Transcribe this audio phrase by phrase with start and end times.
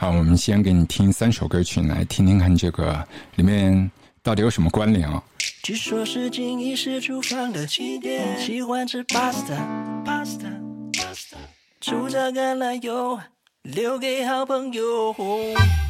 [0.00, 3.90] 好，我们先给你听三首歌曲，来听听看这个里面
[4.22, 5.22] 到底有什么关联啊？
[5.62, 11.36] 据说是静怡是厨房的起点，喜欢吃 pasta，pasta，pasta，
[11.82, 13.20] 煮着橄榄油，
[13.60, 15.14] 留给好朋友。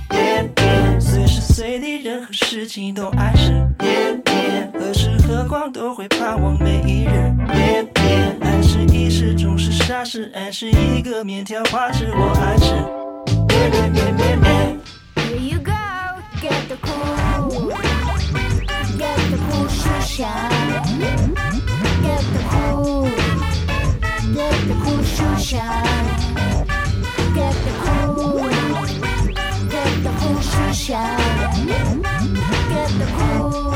[0.09, 3.65] 点点，随时随地任何事情都爱吃。
[3.79, 7.33] 点点，何时何况都会盼望每一日。
[7.47, 12.75] 点点，暗示一时总是傻事，暗示一个面条花枝我爱吃。
[13.61, 15.73] Here you go.
[16.41, 17.69] Get the cool.
[18.97, 20.83] Get the cool shoe shine.
[22.03, 23.05] Get the cool.
[24.33, 26.07] Get the cool shoe shine.
[27.35, 28.41] Get the cool.
[29.69, 31.63] Get the cool shoe shine.
[32.73, 33.73] Get the cool.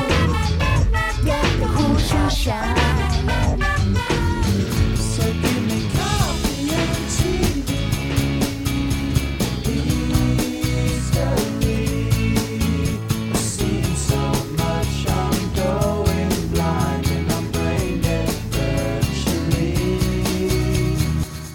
[1.25, 2.84] Get the cool shoe shine.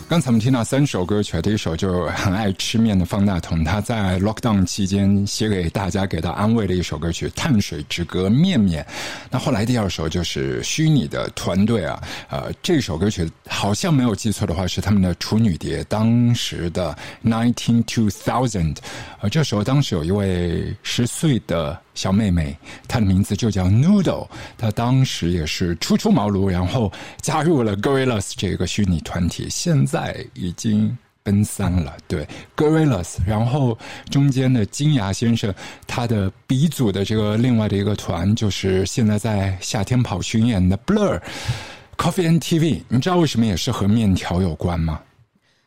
[0.10, 8.84] 刚才我们听到三首歌曲，第一首就很爱吃面的方大同，他在 lockdown 期间写给大家给到安慰的一首歌曲《碳水之歌》面面。
[9.30, 18.78] 那后来第二首就是虚拟的团队啊，呃，这首歌曲好像没有记错的话是他们的处女碟，当时的 Nineteen Two Thousand。
[19.22, 24.25] 呃，这时候当时有一位十岁的小妹妹，她的名字就叫 Noodle，
[24.58, 26.89] 她当时也是初出茅庐，然后
[27.22, 31.97] 加入了 Gorillaz 这个虚拟团体，现在已经奔三了。
[32.08, 33.77] 对，Gorillaz，然后
[34.09, 35.53] 中间的金牙先生，
[35.86, 41.20] 他的鼻祖的这个另外的一个团，就是现在在夏天跑巡演的 Blur。
[41.97, 45.02] Coffee and TV，你知道为什么也是和面条有关吗？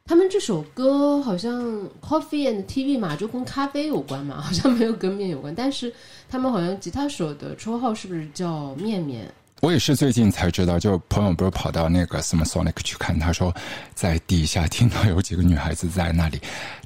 [0.05, 1.62] 他们这首歌好像
[2.00, 5.55] Coffee and TV 嘛，就跟咖啡有关嘛， 好像没有跟面有关。
[5.55, 5.92] 但是
[6.28, 9.33] 他们好像吉他手的绰号是不是叫面面？
[9.61, 13.54] 我也是最近才知道，就朋友不是跑到那个 Smithsonic 去看，他说
[13.94, 16.41] 在底下听到有几个女孩子在那里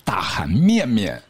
[0.04, 1.20] 大喊“面面”，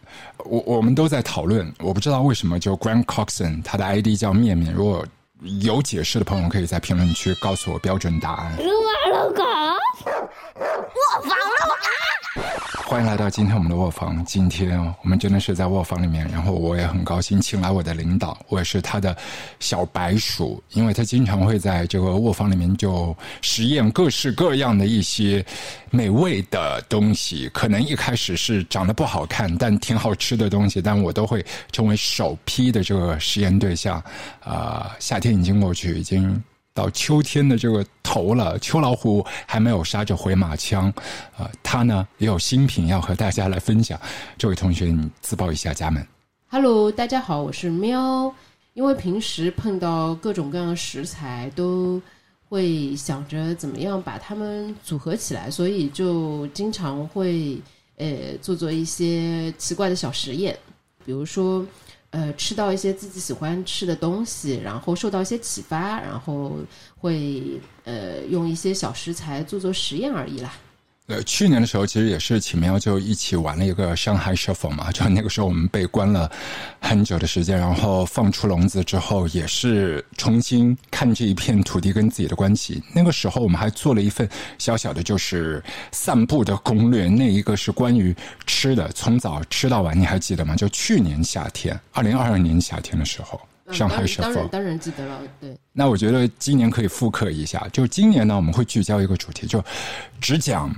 [0.45, 5.07] 我我们都在讨论，我不知道为什么就 Grant Coxon 他的 ID 叫面面，如果
[5.43, 8.57] 有解释的朋友可以在评论区告诉我标准答案。
[12.89, 14.25] 欢迎来到今天我们的卧房。
[14.25, 19.15] 今天我们真的是在卧房里面，然后我也很高兴请来我的领导，我也是他的
[19.59, 25.45] 小白鼠，因为他经常会在这个卧房里面就实验各式各样的一些
[25.91, 27.51] 美味的东西。
[27.53, 34.01] 可能一开始是长得不好看，但挺好吃的东西，但我都会成为首批的这个实验对象。
[34.45, 36.41] 啊、夏天已经过去，已经。
[36.77, 40.93] 到秋天的这个头了，秋老虎还没有杀着回马枪，
[41.39, 43.99] 呃，他呢也有新品要和大家来分享。
[44.37, 46.07] 这位同学，你自报一下家门。
[46.49, 48.33] Hello，大家好，我是喵。
[48.75, 51.99] 因为平时碰到各种各样的食材，都
[52.47, 57.59] 会想着怎么样把它们组合起来，所以就经常会
[57.97, 60.55] 呃做做一些奇怪的小实验，
[61.07, 61.65] 比如说
[62.17, 66.57] 呃吃到一些自己喜欢吃的东西，然后受到一些启发，然后
[66.99, 70.51] 会呃用一些小食材做做实验而已啦。
[71.09, 76.29] 呃，去年的时候其实也是启喵就一起玩了一个上海 shuffle 嘛，就那个时候我们被关了
[76.81, 82.83] 很久的时间，然后放出笼子之后，也是重新看这一片土地跟自己的关系。
[82.93, 84.29] 那个时候我们还做了一份
[84.59, 85.63] 小小的，就是
[85.93, 88.13] 散步的攻略，那一个是关于
[88.45, 90.57] 吃的，从早吃到晚，你还记得吗？
[90.57, 93.41] 就去年夏天，二零二二年夏天的时候。
[93.73, 95.57] 上海嗯当 shuffle，当然当然记得了，对。
[95.73, 99.61] 那我觉得今年可以复刻一下，就今年呢，我们会聚焦一个主题，就
[100.21, 100.73] 只讲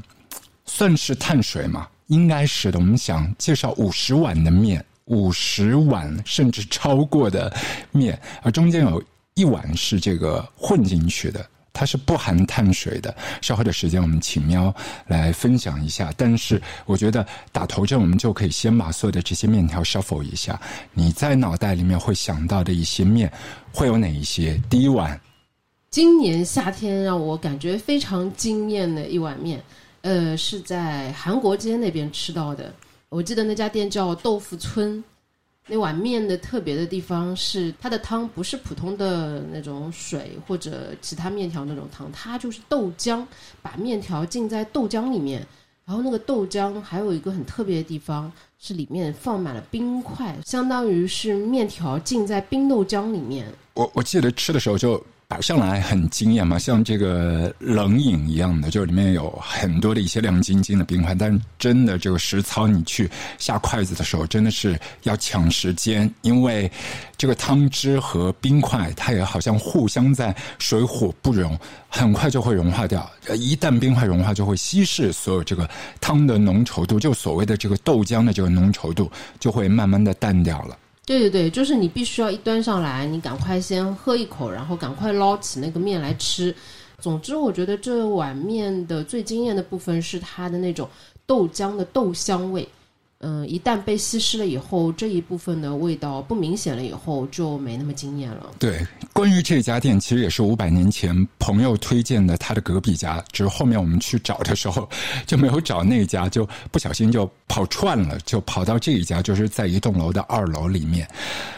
[0.69, 2.79] 算是碳水嘛，应该是的。
[2.79, 7.53] 我们想介绍五十碗的面，五十碗甚至超过的
[7.91, 9.03] 面，而中间有
[9.35, 11.45] 一碗是这个混进去的。
[11.71, 13.15] 它是不含碳水的。
[13.41, 14.75] 稍后的时间，我们请喵
[15.07, 16.13] 来分享一下。
[16.17, 20.61] 但是我觉得打头阵，我们就可以先把所有的这些面条 shuffle 一下。
[20.93, 23.31] 你在脑袋里面会想到的一些面
[23.73, 24.61] 会有哪一些？
[24.69, 25.21] 第一碗
[25.89, 29.63] 今年夏天让我感觉非常惊艳的一碗面，
[30.03, 32.73] 呃，是在韩国街那边吃到的。
[33.09, 35.03] 我记得那家店叫豆腐村。
[35.71, 43.23] 那碗面的特别的地方是，它的汤不是普通的那种水或者其他面条那种汤，它就是豆浆，
[43.61, 45.47] 把面条浸在豆浆里面。
[45.85, 53.47] 然后那个豆浆还有一个很特别的地方，是里面放满了冰块，相当于是面条浸在冰豆浆里面。
[53.75, 66.71] 我我记得吃的时候就摆上来很惊艳嘛，像这个冷饮一样的，就里面有很多的一些亮晶晶的冰块，但是真的这个实操你去下筷子的时候，真的是要抢时间，因为
[67.19, 71.59] 这个汤汁和冰块它也好像互相在水火不容，
[71.91, 73.09] 很快就会融化掉。
[73.37, 75.69] 一旦冰块融化，就会稀释所有这个
[76.01, 80.75] 汤的浓稠度，就所谓的这个豆浆的这个浓稠度就会慢慢的淡掉了。
[81.09, 86.55] 对对对，就是你必须要一端上来，你赶快先喝一口，然后赶快捞起那个面来吃。
[87.01, 90.87] 总之，我觉得这碗面的最惊艳的部分是它的那种
[91.25, 92.69] 豆浆的豆香味。
[93.21, 98.51] 嗯，一旦被稀释了以后，这一部分的味道不明显了以后，就没那么惊艳了。
[98.61, 103.21] 对，关于这家店，其实也是五百年前朋友推荐的，他的隔壁家。
[103.33, 104.89] 只是后面我们去找的时候，
[105.27, 111.09] 就没有找那家，就不小心就跑串了，就跑到这一家，就是在一栋楼的二楼里面。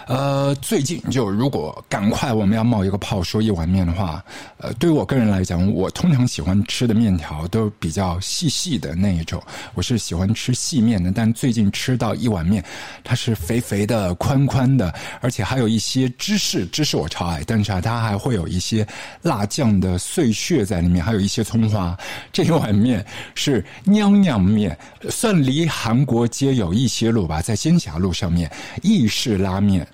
[0.06, 4.24] 呃，最近就如果赶快我们要冒一个泡说一碗面的话，
[4.56, 9.42] 呃，对于我个人来讲，我通常喜欢吃的面条都比较细细的那一种，
[9.74, 11.12] 我是喜欢吃细面的。
[11.12, 12.64] 但最近吃到一碗面，
[13.02, 18.86] 它是肥肥的、宽宽的，而且还有一些芝士，芝士我超爱，但是啊，它还会有一些
[19.22, 21.96] 辣酱的碎屑在里面，还有一些葱花。
[22.32, 23.04] 这一碗面
[23.34, 24.76] 是娘娘面，
[25.08, 28.50] 算离韩国街有一些路吧，在仙霞路上面，
[28.82, 29.86] 意式拉面。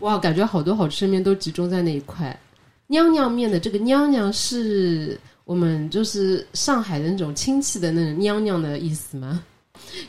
[0.00, 2.38] 哇，感觉好多好吃的面都集中在那一块。
[2.86, 9.42] 娘娘面的这个娘娘是我们就是上海的那种亲戚的那种娘娘的意思吗？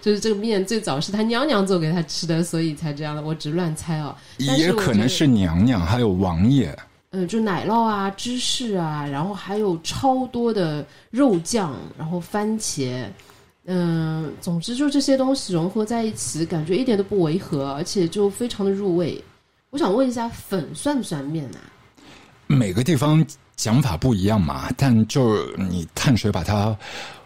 [0.02, 3.22] 就是这个面最早是他娘娘做给他吃的，所以才这样的。
[3.22, 6.78] 我只乱猜哦，也可能是娘娘，还有王爷。
[7.12, 13.04] 嗯，就奶酪啊、芝士啊，然后还有超多的肉酱，然后番茄，
[13.66, 19.22] 嗯，总之就这些东西融合在一起，感觉一点都不违和，而且就非常的入味。
[19.72, 21.60] 我想问一下，粉算不算面啊？
[22.48, 23.26] 每个地方
[23.58, 26.74] 讲法不一样嘛，但就是你碳水把它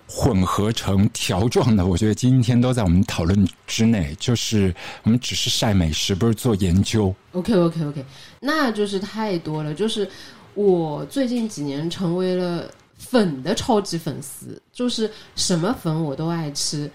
[0.08, 4.16] 混合成条状的，我觉得今天都在我们讨论之内。
[4.20, 4.74] 就是
[5.04, 7.14] 我们只是晒美食，不是做研究。
[7.34, 8.06] OK OK OK，
[8.40, 9.74] 那就是太多了。
[9.74, 10.08] 就是
[10.54, 16.90] 我最近几年成为了粉的超级粉丝，就是什么粉我都爱吃。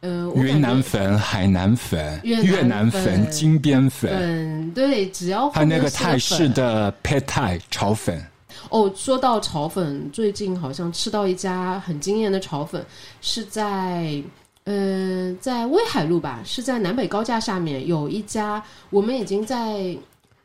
[0.00, 8.24] 嗯、我感觉云南粉、海南粉、越南越南粉、金边粉，粉对，只要还有那个泰式的 pad thai 炒粉。
[8.70, 12.84] 哦，说到炒粉，最近好像吃到一家很惊艳的炒粉，
[13.20, 14.22] 是在
[14.64, 19.96] 呃在威海路吧，是在南北高架下面有一家，我们已经在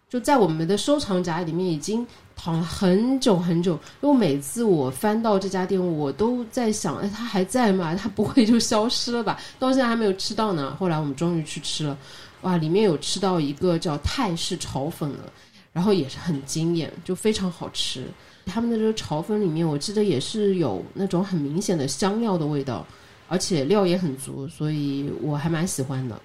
[0.10, 2.06] 就在我们的收藏夹里面已经
[2.36, 7.94] 躺了很久很久，因为每次我翻到这家店，我都在想，哎，它还在吗？
[7.96, 9.38] 它不会就消失了吧？
[9.60, 10.76] 到现在还没有吃到呢。
[10.80, 11.98] 后来我们终于去吃了，
[12.42, 15.18] 哇，里面有吃到一个叫泰式炒粉了。
[15.74, 18.06] 然后也是很惊艳，就非常好吃。
[18.46, 22.86] 他们的这个炒粉里面，我记得也是有那种很明显的香料的味道，
[23.28, 26.18] 而且料也很足，所以我还蛮喜欢的。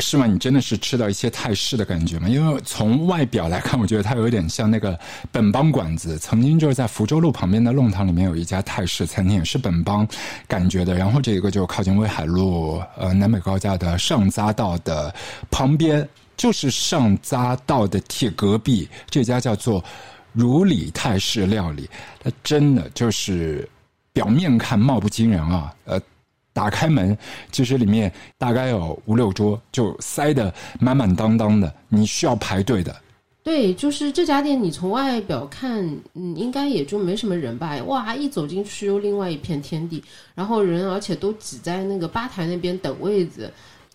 [0.00, 0.26] 是吗？
[0.26, 2.28] 你真的是吃到一些泰式的感觉吗？
[2.28, 4.98] 因为从外表来看，我觉得它有点像那个
[5.32, 6.18] 本帮馆子。
[6.18, 10.06] 曾经就是在福州路旁边的弄堂里面有一家泰式餐厅，也是本帮
[10.46, 10.94] 感觉的。
[10.94, 15.14] 然后这个就靠近威海路呃南北高架的上匝道的
[15.50, 16.06] 旁边，
[16.38, 19.84] 就是上匝道的铁隔壁，这家叫做
[20.32, 21.86] 如里泰式料理。
[22.18, 23.68] 它真的就是
[24.14, 26.00] 表面看貌不惊人啊，呃。
[26.54, 27.16] 打开门，
[27.52, 32.96] 其实里面大概有五六桌，就塞得满满当当的，你需要排队的。
[33.44, 37.80] 对，就是这家店，你从外表看，嗯，应该也就没什么人吧。
[37.84, 40.02] 哇，一走进去又另外一片天地，
[40.34, 43.48] 然后人而且都挤在那个吧台那边等位子，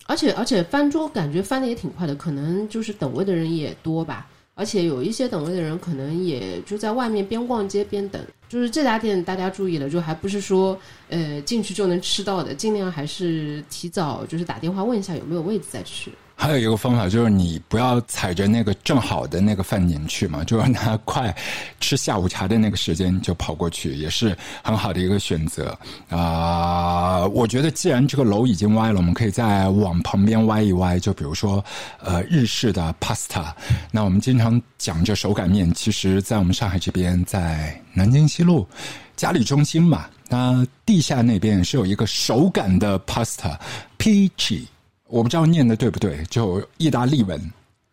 [0.05, 4.27] 而且而且翻桌感觉翻的也挺快的，可能就是等位的人也多吧。
[4.55, 8.21] 而且有一些等位的人可能也就在外面边逛街边等。
[8.47, 10.77] 就是这家店大家注意了，就还不是说
[11.09, 16.11] 呃进去就能吃到的，尽量还是提早就是打电话问一下有没有位子再去。
[16.35, 21.33] 还有一个方法就是你不要踩着那个正好的那个饭点去嘛， 就让他快
[21.79, 25.77] 吃下午茶的那个时间就跑过去，也是很好的一个选择
[26.09, 31.63] 啊、我觉得既然这个楼已经歪了，我们可以再往旁边歪一歪，就比如说
[31.99, 33.53] 呃日式的 pasta。
[33.91, 38.67] 那我们经常讲这手擀面，其实在我们上海这边，在南京西路
[39.15, 43.57] 嘉里中心嘛，那地下那边是有一个手擀的 pasta
[43.97, 44.63] peachy。
[45.07, 47.39] 我不知道念的对不对，就意大利文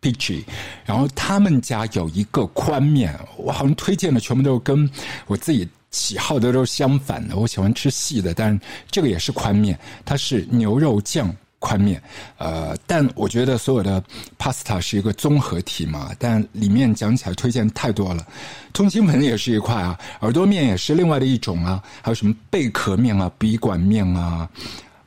[0.01, 0.43] peachy。
[0.85, 4.89] 然后他们家有一个宽面，我好像推荐的全部都跟
[5.27, 7.37] 我自己喜好的都相反的。
[7.37, 12.01] 我喜欢吃细的，但这个也是宽面，它是牛肉酱宽面，
[12.39, 14.03] 呃，但我觉得所有的
[14.39, 18.25] pasta 是一个综合体嘛，但里面讲起来推荐太多了，
[18.73, 24.49] 通心粉也是一块啊，耳朵面也是另外的一种啊，还有什么贝壳面啊、笔管面啊、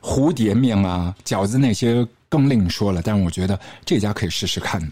[0.05, 4.87] 蝴蝶面啊、饺子那些更另说了，但我觉得这家可以试试看。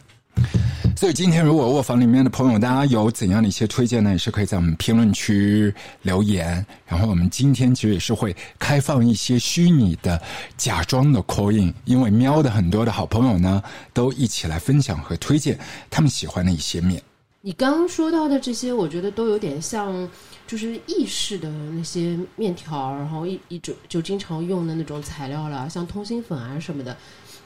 [0.97, 6.65] 所以今天如果卧房里面的朋友大家有怎样的一些推荐呢，也是可以在我们评论区留言。
[6.87, 10.21] 然后我们今天其实也是会开放一些虚拟的
[10.57, 15.59] 假装的 call in，因为喵的很多的好朋友呢都一起来分享和推荐
[15.91, 17.03] 他们喜欢的一些面。
[17.45, 20.09] 你刚刚说到的这些，我觉得都有点像，
[20.47, 26.97] 就是意式的那些面条，然后一一种就经常用的那种材料了，像通心粉啊什么的。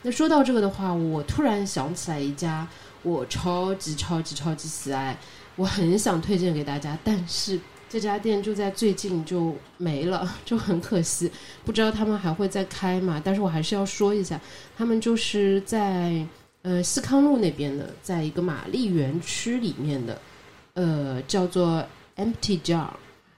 [0.03, 2.69] 那说到这个的话，我突然想起来一家
[3.03, 5.19] 我超级超级超级喜爱，
[5.57, 11.33] 我很想推荐给大家，但是这家店就在最近就没了， 就很可惜。
[11.65, 13.19] 不知道他们还会再开吗？
[13.25, 14.39] 但是我还是要说一下，
[14.77, 16.27] 他们就是在
[16.67, 20.21] 呃思康路那边的，在一个玛丽园区里面的，
[20.75, 22.89] 呃叫做 Empty Jar，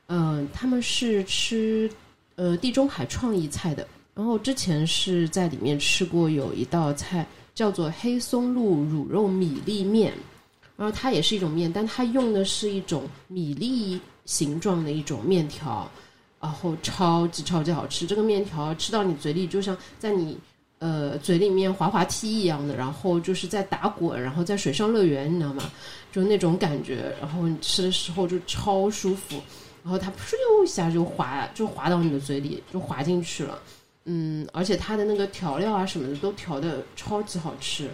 [0.07, 1.91] 嗯、他们是吃
[2.37, 3.87] 呃地中海创意菜的。
[4.15, 10.15] 然后之前是在里面吃过有一道菜叫做黑松露乳肉米粒面，
[10.75, 15.87] 然后它也是一种面，但它用的是一种米粒形状的一种面条，
[16.41, 18.07] 然后超级超级好吃。
[18.07, 20.39] 这个面条吃到你嘴里就像在你
[20.79, 25.71] 呃嘴里面滑滑梯一样的，然后就是在打滚，然后在水上乐园，你知道吗？
[26.11, 29.41] 就那种感觉，然后你吃的时候就超舒服，
[29.83, 33.59] 然后它噗咻一下就滑就滑到你的嘴里，就滑进去了。
[34.07, 37.91] 嗯，而且它的那个调料啊什么的都调的超级好吃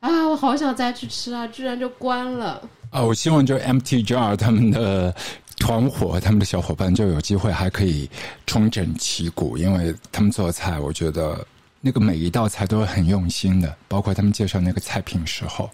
[0.00, 0.28] 啊！
[0.28, 2.68] 我好想再去吃啊，居然就关了。
[2.90, 5.14] 啊，我希望就 MTJR 他们的
[5.58, 8.10] 团伙，他们的小伙伴就有机会还可以
[8.44, 11.46] 重整旗鼓，因为他们做菜，我觉得
[11.86, 15.70] 那个每一道菜都是很用心的，包括他们介绍那个菜品时候，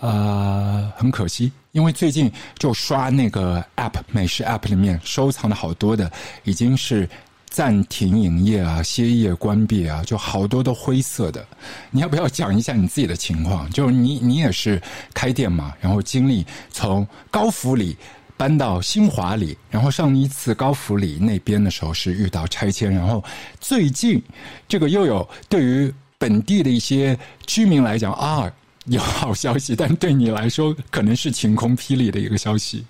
[0.00, 6.10] 呃，很可惜，因为最近就刷那个 App 美食 App 里面收藏的好多的
[6.44, 7.06] 已经是。
[7.50, 11.44] 暂停营业啊，歇业关闭啊，就好多都灰色的。
[11.90, 13.68] 你要不要讲一下你自己的情况？
[13.72, 14.80] 就是你你也是
[15.12, 17.96] 开店嘛，然后经历从高福里
[18.40, 23.22] 搬到新华里，然后上一次高福里那边的时候是遇到拆迁，然后
[23.60, 24.18] 最近
[24.66, 28.50] 这个又有对于本地的一些居民来讲啊
[28.86, 32.82] 有好消息，但对你来说可能是晴空霹雳的一个消息。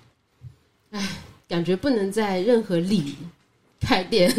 [1.49, 3.13] 感觉不能在任何里
[3.81, 4.33] 开店。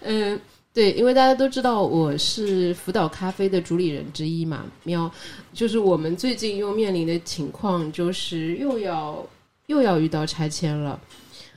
[0.00, 0.40] 嗯，
[0.72, 5.12] 对，因为大家都知道我是福岛咖啡的主理人之一嘛，喵，
[5.52, 9.22] 就是我们最近又面临的情况就是又要
[9.66, 11.00] 又要遇到拆迁了。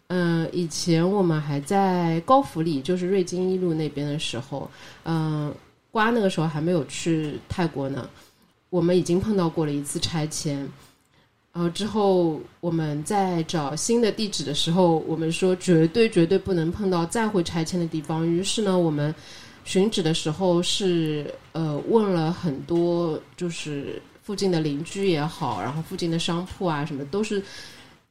[0.07, 4.69] 嗯，以前我们还在高福里，就是瑞金一路那边的时候，
[5.03, 5.53] 嗯，
[5.91, 8.09] 瓜那个时候还没有去泰国呢，
[8.71, 10.67] 我们已经碰到过了一次拆迁。
[11.51, 18.25] 然后之后我们在找新的地址的时候，我们说绝对绝对不能碰到再会拆迁的地方。
[18.27, 19.13] 于是呢，我们
[19.65, 27.43] 寻址的时候是呃问了很多，就是附近的邻居也好，然后附近的商铺啊什么都是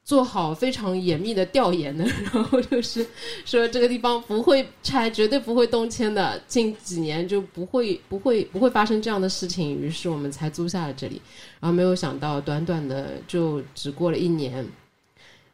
[0.09, 3.07] 做好非常严密的调研的， 然后就是
[3.45, 9.79] 说这个地方不会拆，绝对不会动迁的，近几年就不会不会不会发生这样的事情。
[9.79, 11.21] 于是我们才租下了这里。
[11.61, 14.67] 然后没有想到，短短的就只过了一年，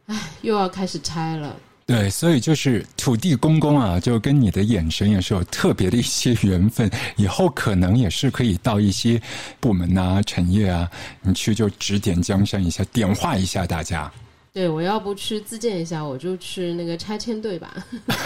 [0.06, 1.56] 唉，又要开始拆了。
[1.84, 9.20] 对，所以就是土地公公啊，就跟你的眼神也是有特别的一些缘分，以后可能也是可以到一些
[9.58, 10.88] 部门啊、产业啊，
[11.22, 14.08] 你去就指点江山一下，点化一下大家。
[14.54, 17.74] 对，我要不去自荐一下，我就去那个拆迁队吧。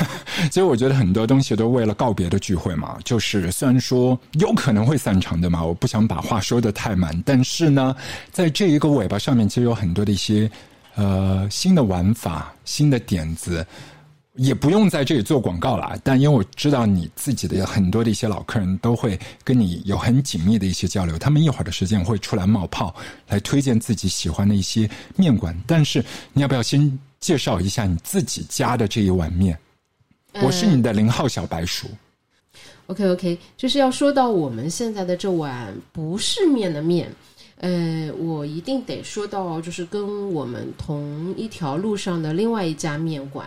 [0.52, 7.96] 所以我觉得很多东西都为了告别的聚会嘛，就是虽然说有可能会散场的嘛，我不想把话说的太满，但是呢，
[8.30, 10.50] 在这一个尾巴上面，其实有很多的一些
[10.96, 13.66] 呃新的玩法、新的点子，
[14.38, 16.00] 也不用在这里做广告了。
[16.02, 22.94] 但因为我知道你自己的很多的一些老客人都会跟你有很紧密的一些交流，他们一会儿的时间会出来冒泡，
[23.28, 25.54] 来推荐自己喜欢的一些面馆。
[25.66, 26.02] 但是
[26.32, 29.58] 你要不要先介绍一下你自己家的这一碗面？
[30.40, 31.88] 我是你的零号小白鼠。
[32.86, 37.12] OK OK，就是要说到我们现在的这碗不是面的面，
[37.56, 43.46] 呃，我一定得说到，就是跟我们同一条路上的另外一家面馆，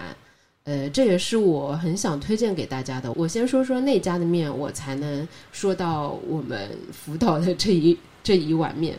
[0.63, 3.11] 呃，这也是我很想推荐给大家的。
[3.13, 8.95] 我先说说那家的面，我才能说到我们福岛的这一这一碗面，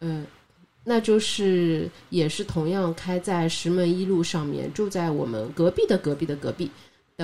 [0.00, 0.26] 嗯、
[0.84, 6.70] 那就是也是同样开在石门一路上面，住在我们隔壁的隔壁的隔壁。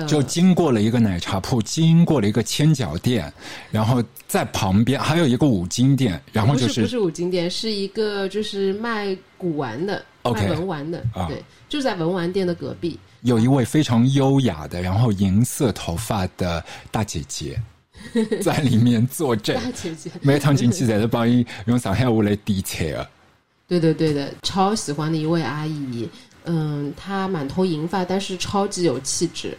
[0.07, 3.31] 就经过了一个奶茶铺，经过了一个千角店，
[3.69, 12.97] 然后在旁边还有一个五金店，然后就是不是五金店，是一个就是卖古玩的卖文玩的，啊对，就在文玩店的隔壁。
[13.21, 17.61] 有一位非常优雅的，然后银色头发的大姐姐
[18.41, 19.55] 在里面坐镇。
[19.55, 23.05] 大姐姐，每趟进去在这帮伊用上海话来点菜啊，
[23.67, 26.07] 对对对的，超喜欢的一位阿姨。
[26.45, 29.55] 嗯，她满头银发，但是超级有气质。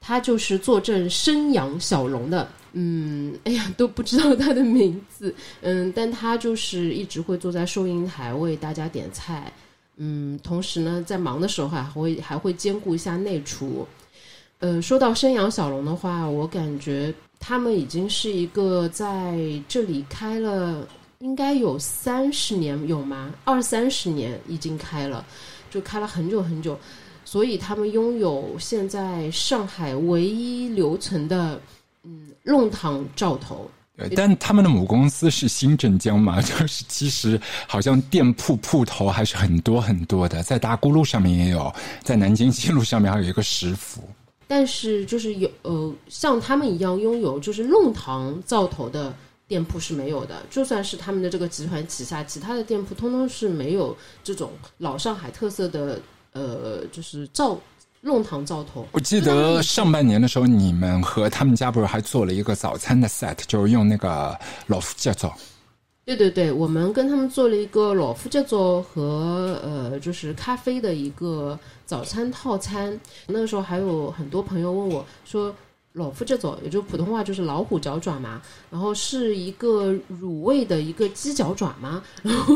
[0.00, 9.50] 她就是坐镇生阳小龙的，嗯， 哎呀，都不知道她的名字，嗯，但她就是一直会坐在收银台为大家点菜，
[9.96, 13.86] 嗯，同时呢，在忙的时候还会还会兼顾一下内厨。
[14.58, 19.36] 呃，说到生养小龙的话，我感觉他们已经是一个在
[19.68, 20.86] 这里开了
[21.18, 23.32] 应该有三十年有吗？
[23.44, 25.24] 二三十年已经开了，
[25.70, 26.78] 就开了很久很久，
[27.24, 31.60] 所以他们拥有现在上海唯一留存的
[32.02, 33.70] 嗯弄堂灶头。
[33.96, 41.72] 对，但他们的母公司是新镇江嘛，就是其实好像店铺铺头还是很多很多的，在大沽路上面也有，
[42.02, 44.02] 在南京西路上面还有一个食府。
[44.48, 49.14] 但是就是有呃，像他们一样拥有就是弄堂灶头的
[49.46, 50.42] 店铺是没有的。
[50.50, 56.00] 就算是他们的这个集团旗下其他的店铺，通通是没有这种老上海特色的
[56.32, 57.58] 呃，就是灶
[58.02, 58.86] 弄堂灶头。
[58.92, 65.32] 我记得上半年的时候，你们和他们家不是还做了一个早餐的 set，就是用那个老夫家做。
[66.04, 71.56] 对对对，我们跟他们做了一个老夫家灶和呃，就是咖啡的一个
[71.86, 72.98] 早餐套餐。
[73.28, 75.54] 那个时候还有很多朋友问我说，
[75.94, 82.02] 老夫这种，也就普通话就是老虎脚爪嘛，然后是一个卤味的一个鸡脚爪嘛？
[82.22, 82.54] 然后，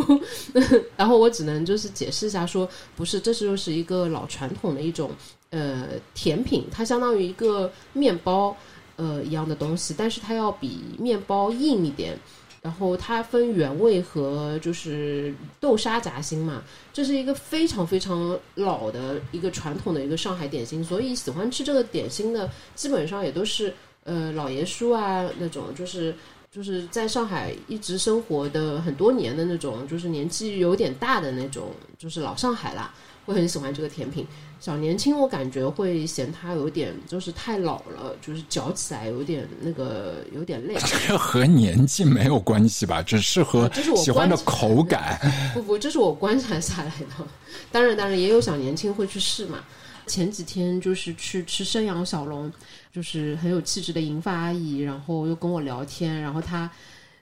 [0.97, 5.11] 然后我只能就是解释一下说，不是，这是就是一个老传统的一种
[5.51, 8.57] 呃甜品，它相当于一个面包
[8.97, 12.19] 呃一样的东西，但是它要比面包硬一点。
[12.67, 26.13] 然后它分原味和就是豆沙夹心嘛，这是一个非常非常老的一个传统的一个上海点心，所以喜欢吃这个点心的基本上也都是呃老爷叔啊那种，就是
[26.51, 32.93] 就是在上海一直生活的很多年的那种，就是年纪有点大的那种，就是老上海啦，
[33.27, 34.27] 会很喜欢这个甜品。
[34.59, 40.75] 小年轻我感觉会嫌它有点就是太老了，就是嚼起来有点那个有点累。
[41.07, 43.03] 这和年纪没有关系吧？
[43.03, 45.21] 只是和喜欢的口感。
[45.53, 47.27] 不不，这是我观察下来的。
[47.71, 49.59] 当然，当然也有小年轻会去试嘛。
[50.07, 52.51] 前几天就是去吃生阳小龙，
[52.93, 56.71] 就是很有气质的银发阿姨，然后又跟我聊天，然后她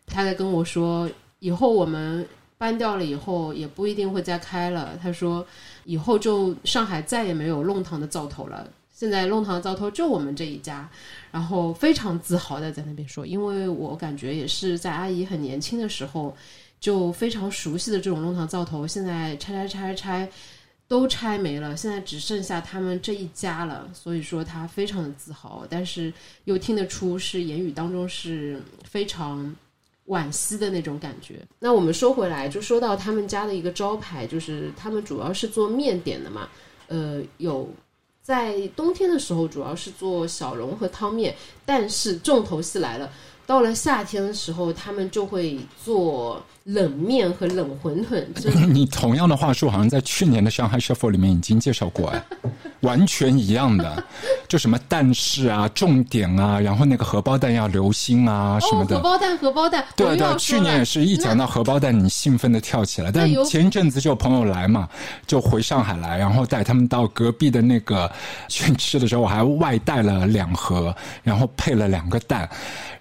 [0.06, 2.26] 她在跟我说，以后我们
[2.64, 4.98] 搬掉了以后也不一定会再开了。
[5.02, 5.46] 他说
[5.84, 8.66] 以后就上海再也没有弄堂的灶头了。
[8.90, 10.88] 现在弄堂的灶头就我们这一家，
[11.30, 16.34] 然后非常自豪的在那边说，因为我感觉也是在阿姨很年轻的时候
[16.80, 20.30] 就非常熟悉的这种弄堂灶头，现在拆拆拆拆
[20.88, 26.10] 都拆没了，现在只剩下他们这一家了，所以说他非常的自豪，但是
[26.44, 29.54] 又听得出是言语当中是非常
[30.08, 31.40] 惋惜的那种感觉。
[31.58, 36.48] 那我们说回来，就说到他们家的一个招牌，就是他们主要是做面点的嘛，
[36.88, 37.68] 呃，有
[38.22, 43.10] 在冬天的时候主要是做小笼和汤面，但是重头戏来了。
[43.46, 52.24] 到了夏天的时候，他们就会做冷面和冷馄饨，这 你同样的话术好像在去年的上海 shuffle 里面已经介绍过哎，
[52.80, 54.02] 完全一样的，
[54.48, 58.96] 就什么但是啊、重点啊，然后那个荷包蛋要流心啊什么哦，的。
[58.96, 63.12] 荷包蛋，荷包蛋，对对，去年也是一讲到荷包蛋，你兴奋的跳起来。
[63.12, 64.88] 但前一阵子就有朋友来嘛，
[65.26, 68.10] 就回上海来，然后带他们到隔壁的那个
[68.48, 72.48] 去吃的时候，我还外带了两盒，然后配了两个蛋，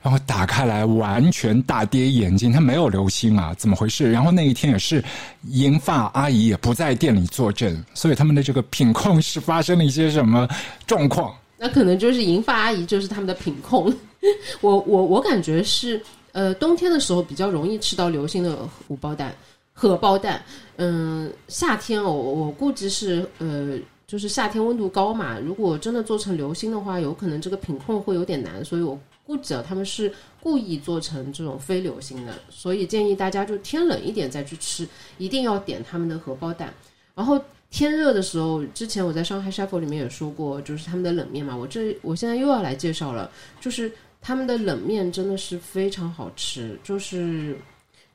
[0.02, 4.12] 然后打开来完全大跌眼镜，它没有流心啊，怎么回事？
[4.12, 5.04] 然后那一天也是
[5.50, 10.48] 银发阿姨也不在店里坐镇，所以他们的这个品控是发生了一些什么
[10.86, 11.36] 状况？
[11.58, 13.94] 那可能就是银发阿姨就是他们的品控。
[14.62, 19.34] 我我我感觉是，呃，冬天的时候比较容易吃到流心的荷包蛋，
[19.74, 20.42] 荷包蛋。
[20.78, 36.74] 嗯，夏天哦，我估计是呃，就是夏天温度高嘛，如果真的做成流心的话，有可能这个品控会有点难，所以我估计啊，他们是故意做成这种非流心的，所以建议大家就天冷一点再去吃，一定要点他们的荷包蛋。
[37.16, 43.32] 然后天热的时候，之前我在上海沙河里面也说过，就是他们的冷面嘛，我这我现在又要来介绍了，
[43.62, 47.58] 就是他们的冷面真的是非常好吃，就是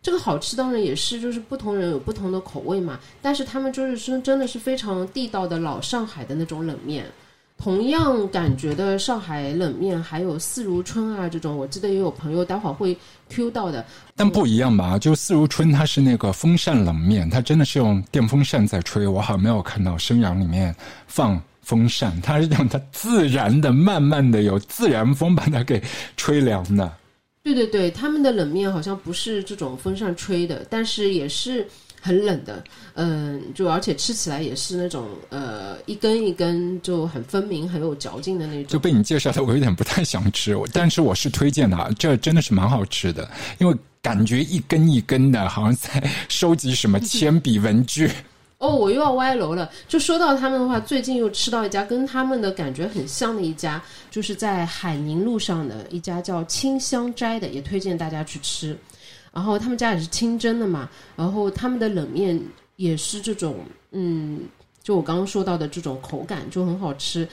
[0.03, 7.07] 这个好吃当然也是就是不同人有不同的口味嘛，但是他们就是真真的是非常地道的老上海的那种冷面。
[7.61, 12.97] 同样感觉的上海冷面，还有四如春啊这种，我记得也有朋友待会儿会
[13.29, 13.85] Q 到的。
[14.15, 14.97] 但不一样吧？
[14.97, 19.09] 就四如春，它是那个风扇冷面，它真的是用电风扇在吹。
[19.09, 20.75] 我好像没有看到生阳里面
[21.09, 25.83] 放风扇，它是让它自然的、慢慢的有自然风把它给
[26.17, 26.91] 吹凉的。
[27.43, 31.67] 对对对，他们的冷面好像不是这种风扇吹的，但是也是
[32.09, 32.65] 很冷的。
[32.95, 38.67] 嗯，就而且吃起来也是那种呃一根一根就很分明、很有嚼劲的那种。
[38.67, 48.11] 就被你介绍的，我有点不太想吃，但是我是推荐的啊，这真的是蛮好吃的，因为感觉一根一根的，好像在收集什么铅笔、文具。
[48.59, 49.71] 哦，我又要歪楼了。
[49.87, 58.77] 就说到他们的话，最近又吃到一家跟他们的感觉很像的一家，就是在海宁路上的一家叫清香斋的，也推荐大家去吃。
[59.33, 62.41] 然后他们家也是清蒸的嘛，然后他们的冷面
[62.77, 63.57] 也是这种，
[63.93, 64.41] 嗯，
[64.83, 67.29] 就我刚刚说到的这种口感就很好吃。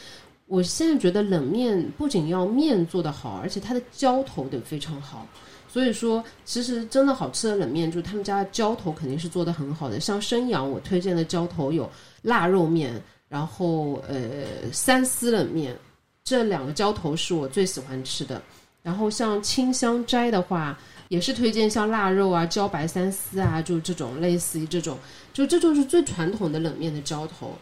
[0.48, 5.28] 我现在觉得冷面不仅要面做得好，而且它的浇头得非常好。
[5.68, 10.00] 所以说，其实真的好吃的冷面，就是他们家的浇头肯定是做的很好的。
[10.00, 11.90] 像生阳，我推荐的浇头有
[12.22, 12.94] 腊肉面，
[13.28, 15.76] 然后呃三丝冷面，
[16.24, 18.42] 这两个浇头是我最喜欢吃的。
[18.84, 24.98] 然后像清香斋的话，也是推荐像腊肉啊、茭白三丝啊，就这种类似于这种，
[25.34, 27.54] 就这就是最传统的冷面的浇头。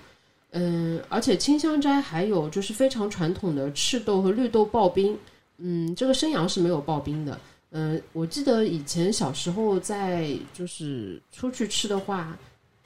[0.52, 5.18] 嗯，而且清香斋还有就是非常传统的赤豆和绿豆刨冰。
[5.58, 7.40] 嗯，这个生阳是没有刨冰的。
[7.72, 12.38] 嗯，我记得以前小时候在就是出去吃的话，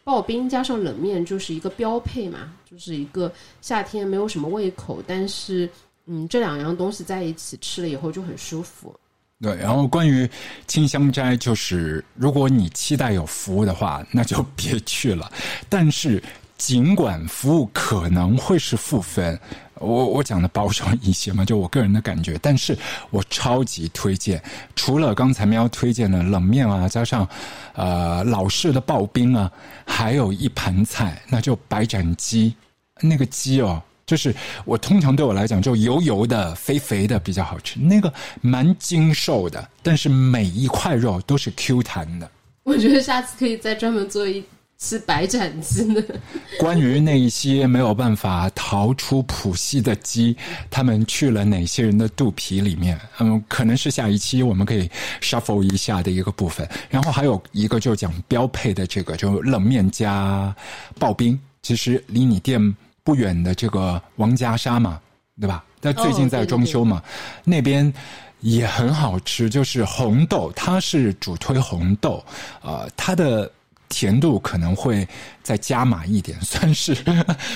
[0.05, 5.69] 刨冰加上冷面就是一个标配嘛，就是一个夏天没有什么胃口，但是
[6.05, 8.97] 嗯这两样东西在一起吃了以后就很舒服。
[9.39, 10.27] 对，然后关于
[10.65, 15.31] 清香斋，就是如果你期待有服务的话，那就别去了。
[15.69, 16.21] 但是
[16.57, 19.39] 尽管服务可能会是负分。
[19.79, 22.75] 我我讲的保守一些嘛，就我个人的感觉，但是
[23.11, 24.41] 我超级推荐。
[24.75, 27.29] 除了刚才喵推荐的冷面啊，加上
[27.75, 29.51] 呃老式的刨冰啊，
[29.85, 32.55] 还有一盘菜，那就白斩鸡。
[32.99, 34.33] 那个鸡哦，就是
[34.65, 37.79] 我通常对我来讲就油油的、肥肥的比较好吃。
[37.79, 42.27] 那个蛮精瘦的，但是每一块肉都是 Q 弹的。
[42.63, 44.43] 我觉得下次可以再专门做一。
[44.79, 45.99] 次白斩鸡呢？
[46.59, 50.37] 关于那一些没有办法逃出谱系的鸡，
[50.69, 52.95] 他们去了哪些人的肚皮里面？
[53.17, 54.87] 嗯，可能是下一期我们可以
[55.19, 56.69] shuffle 一下的一个部分。
[56.91, 60.55] 然后还有一个就讲标配的这个，就冷面加
[60.99, 61.39] 刨冰。
[61.63, 62.61] 其实离你店
[63.07, 64.99] 不远的这个王家沙嘛，
[65.39, 65.63] 对吧？
[65.79, 67.01] 但最近在装修嘛，
[67.45, 67.93] 那边
[68.41, 72.21] 也很好吃，就是红豆，它是主推红豆，
[72.61, 73.49] 呃，它的。
[73.89, 75.07] 甜度可能会
[75.41, 76.93] 再加码一点， 算是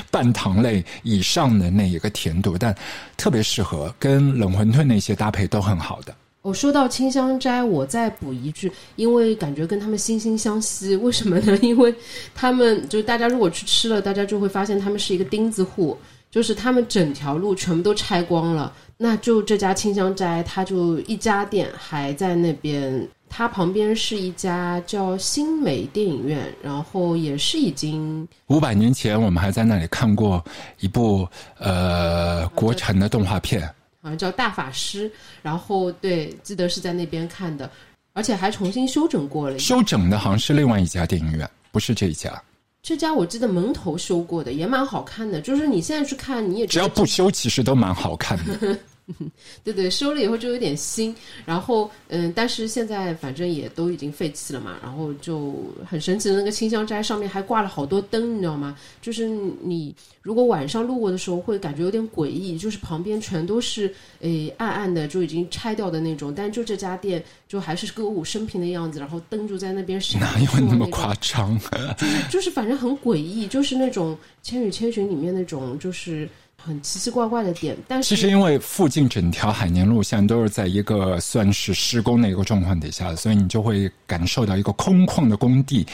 [0.09, 2.73] 半糖类以上的那一个甜度，但
[3.17, 6.15] 特别适合跟冷馄饨那些搭配都很好的。
[6.41, 10.95] 我说到清香斋，我再补一句，因为感觉跟他们惺惺相惜。
[10.95, 11.57] 为什么呢？
[11.61, 11.93] 因为
[12.33, 15.95] 他们就大家如果去吃了，大家就会发现他们是一个钉子户，
[16.31, 23.07] 就是他们整条路全部都拆光了，那就这家清香斋，它就一家店还在那边。
[23.33, 30.43] 它旁边是一家叫新美电影院，然后也是已经五百年前，我们还在那里看过
[30.81, 31.25] 一部
[31.57, 35.09] 呃国产的动画片，好像叫《大法师》，
[35.41, 37.69] 然后对，记得是在那边看的，
[38.13, 39.59] 而且还重新修整过了。
[39.59, 42.41] 修整的好像是另外一家电影院，不是这一家。
[42.83, 45.39] 这家我记得门头修过的，也蛮好看的。
[45.39, 48.77] 就是你现在去看，你也只要不修，其实都蛮好看的。
[49.63, 55.55] 对对，收了以后就有点新，然后嗯，但是现在反正也都已经废弃了嘛，然后就
[55.87, 58.77] 很神奇的那个清香斋上面还挂了好多灯，你知道吗？
[59.01, 59.27] 就是
[59.61, 71.59] 你如果晚上路过的时候会感觉有点诡异，就是旁边全都是诶暗暗的，就已经拆掉的那种，但就这家店就还是歌舞升平的样子，然后灯就在那边闪，哪有那么夸张？
[71.97, 76.29] 就是就是反正很诡异，就是那种《千与千寻》里面那种就是。
[76.63, 85.85] 很奇奇怪怪的点，但是其实因为附近整条海宁路线都是在一个算是施工的一个状况底下，所以你就会感受到一个空旷的工地，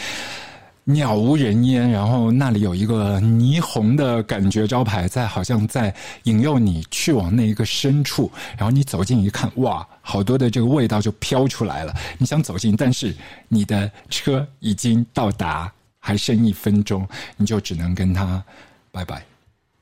[0.83, 8.31] 鸟无人烟，然后那里有一个霓虹的感觉招牌在，好像在引诱你去往那一个深处。
[8.57, 11.93] 然后你走近一看，哇，好多的这个味道就飘出来了。
[12.17, 13.15] 你想走近，但是
[13.47, 18.43] 你的车已经到达，还剩一分钟，你就只能跟他
[18.91, 19.23] 拜拜。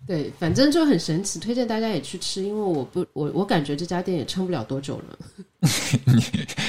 [0.07, 5.17] 对，反正就很神奇，推荐大家也去吃，因为我不我我感觉这家店也撑不了多久了。
[6.05, 6.23] 你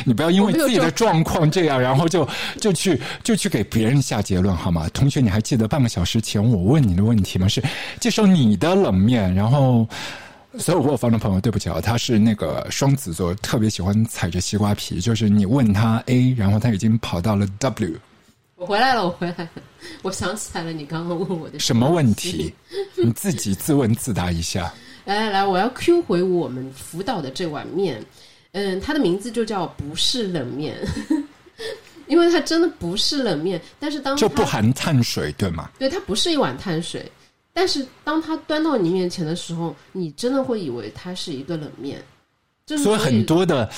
[0.07, 2.27] 你不要因为自己的状况这样，然后就
[2.61, 4.89] 就去就去给别人下结论好吗？
[4.95, 7.47] 同学，你还记得半个小时前我问你的问题吗？
[7.47, 7.63] 是
[8.01, 9.87] 介绍你的冷面，然后。
[10.59, 15.03] 所有我方的朋友，对不起啊，他是那个双子座，特别喜欢踩着西瓜皮。
[15.03, 17.93] 就是你问他 A，然后他已经跑到了 W，
[18.55, 19.51] 我回来了，我回来了，
[20.03, 22.55] 我想起来了，你刚刚问我的什么问题？
[22.97, 24.73] 你自己自问自答一下。
[25.05, 28.05] 来来来，我要 Q 回我们福岛的这碗面，
[28.53, 30.77] 嗯，它的名字就叫不是冷面，
[32.09, 35.71] 因为它真的不是冷面，但是当就不含碳水，对吗？
[35.79, 37.09] 对，它不是一碗碳水，
[37.53, 42.03] 但是当它端到你面前的时候，你真的会以为它是一个冷面。
[42.67, 43.71] 就是所以很多的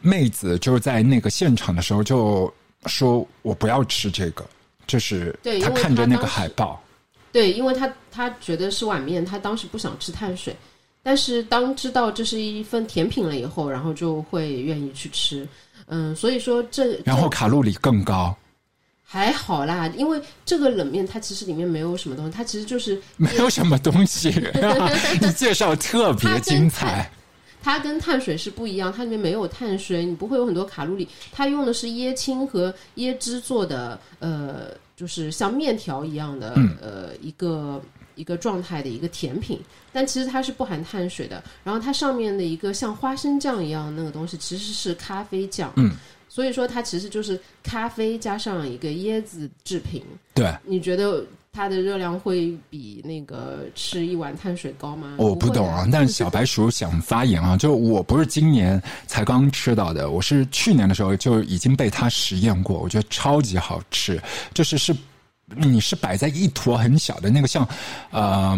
[0.00, 2.50] 妹子就是在那个现场的时候就
[2.86, 4.42] 说：“我不要吃这个。”
[4.90, 6.82] 就是对她因为看着那个海报，
[7.30, 10.56] 对，因为他他觉得是碗面，他当时不想吃碳水，
[11.00, 15.46] 但是当知道这是一份甜品了以后，然后就会愿意去吃。
[15.86, 18.36] 嗯，所以说这然后卡路里更高，
[19.04, 24.28] 还好啦，因为这个冷面它其实里面没有什么东西，它其实就是没有什么东西。
[25.20, 27.08] 你介绍特别精彩，
[27.62, 31.06] 它跟碳水是不一样，它里面没有碳水，你不会有很多卡路里。
[31.30, 37.80] 它用的是椰青和椰汁做的，呃，就是像面条一样的，呃，一个
[38.14, 39.60] 一个状态的一个甜品，
[39.92, 41.42] 但其实它是不含碳水的。
[41.62, 45.72] 然后它上面的一个像花生酱一样那个东西，其实是咖啡酱。
[45.76, 45.92] 嗯，
[46.28, 50.02] 所以说它其实就是咖啡加上一个椰子制品。
[50.34, 50.54] 对。
[50.64, 55.16] 你觉得它的热量会比那个吃一碗碳水高吗？
[55.18, 64.22] 我不懂啊，但是小白鼠想发言啊，就我不是今年才刚吃到的，我是去年的时候就已经被它实验过，我觉得超级好吃，
[64.54, 64.96] 就是是
[65.56, 67.66] 你是摆在一坨很小的那个像，
[68.10, 68.56] 呃。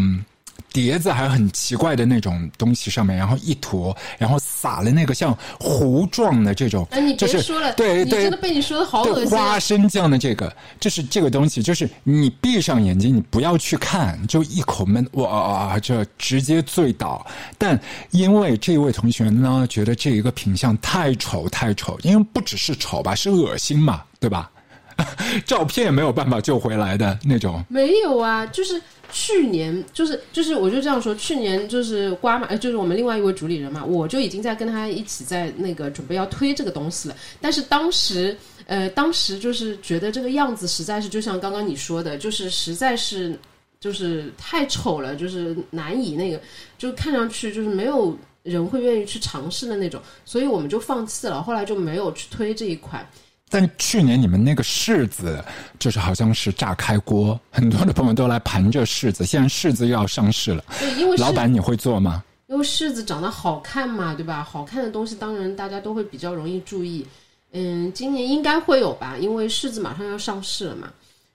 [0.73, 9.53] 碟子还有很奇怪的那种东西上面，然后一坨，然后撒了那个像糊状的这种，哎，你就是别说了，对对你真的被你说的好恶对心啊。
[9.53, 17.27] 花生酱的这个，就是这个东西，就是你闭上眼睛，你不要去看，就一口闷，哇，这直接醉倒。
[17.59, 17.79] 但
[18.11, 24.51] 因为这位同学呢，觉得这一个品相太丑太丑，因为不只是丑吧，是恶心嘛，对吧？
[25.47, 27.65] 照片也没有办法救回来的那种。
[27.69, 37.17] 没有啊，就是去年，就是就是，我就这样说，去年就是瓜嘛，就是我们另外一位主理人嘛，我就已经在跟他一起在那个准备要推这个东西了。
[37.41, 43.39] 但是当时，呃，当时就是觉得这个样子实在是，就像刚刚你说的，就是实在是
[43.81, 46.41] 就是太丑了，就是难以那个，
[46.79, 53.07] 就看上去就是没有人会愿意去尝试的那种，所以我们就放弃了，后来就没有去推这一款。
[53.53, 55.45] 但去年你们那个柿子，
[55.79, 59.27] 就是好像是炸开锅，很多的朋友都来盘这柿子。
[59.27, 62.25] 现在柿子又要上市了，对，因为老板你会做吗？
[62.47, 64.43] 因为柿子长得好看嘛，对吧？
[64.43, 67.07] 好看的东西当然大家都会比较容易注意。
[67.53, 70.91] 嗯，今年应该会有吧，因为柿子马上要上市了嘛。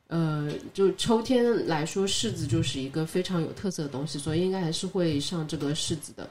[0.08, 6.30] 呃，就秋天来说，柿子就是一个非常有特色的东西，所以应该还是会上这个柿子的。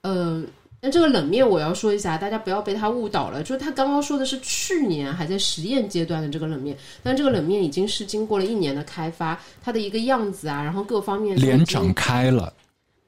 [0.00, 0.42] 呃，
[0.80, 3.42] 那这个冷面我要说一下，大家不要被他误导了。
[3.42, 12.52] 就是他刚刚说的是去年还在实验阶段的这个冷面，但这个冷面已经是经过了一年的开发，它的一个样子啊，然后各方面脸长开了，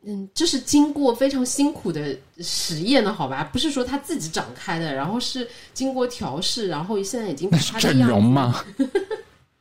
[0.04, 3.48] 嗯，这是经过非常辛苦的实验的好吧？
[3.52, 8.64] 不是说它自己长开的，然后是经过调试，然后现在已经把那是整容吗？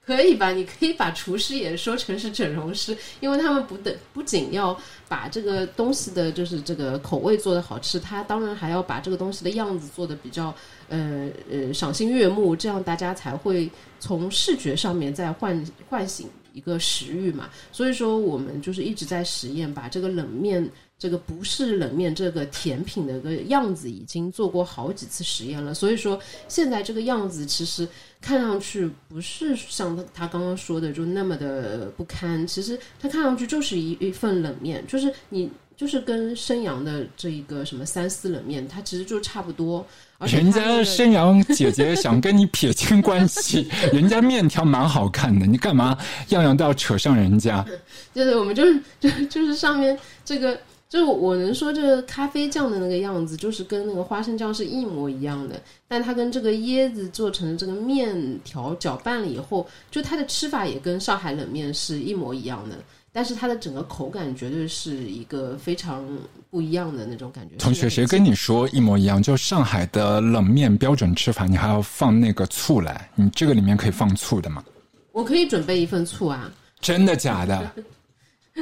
[0.09, 0.51] 可以吧？
[0.51, 4.75] 你可以把厨师也说成是整容师， 因为他们不等不仅要
[5.07, 10.51] 把这个东西的就是这个口味做得好吃，他当然还要把这个东西的样子做得比较
[10.87, 13.69] 呃呃赏心悦目，这样大家才会
[13.99, 17.47] 从视觉上面再唤唤醒一个食欲嘛。
[17.71, 20.67] 所以说，我们就是一直在实验，把这个冷面。
[20.99, 25.73] 这个不是冷面这个甜品的一个样子，已经做过好几次实验了。
[25.73, 27.87] 所以说，现在这个样子其实
[28.19, 32.45] 看上去不是像他他刚刚说的就那么的不堪。
[32.45, 39.85] 其实它看上去就是一一份冷面，就是你就是跟生阳的这一个什么三丝冷面，它其实就差不多。
[40.17, 47.65] 而且人家生阳姐姐想跟你撇清关系， 人家面条蛮好看的，你干嘛样样都要扯上人家？
[48.13, 50.59] 对对我们就是就就是上面这个，
[50.89, 62.75] 就是我能说这个咖啡酱的那个样子，就是跟那个花生酱是一模一样的，但它跟这个椰子做成的这个面条搅拌了以后，就它的吃法也跟上海冷面是一模一样的，
[63.11, 66.03] 但是它的整个口感绝对是一个非常
[66.49, 67.55] 不一样的那种感觉。
[67.57, 69.21] 同学，谁跟你说一模一样？
[69.21, 74.63] 就上海的冷面标准吃法，你还要放那个醋来，你这个里面可以放醋的吗？
[75.11, 77.71] 我可以准备一份醋啊，真的假的？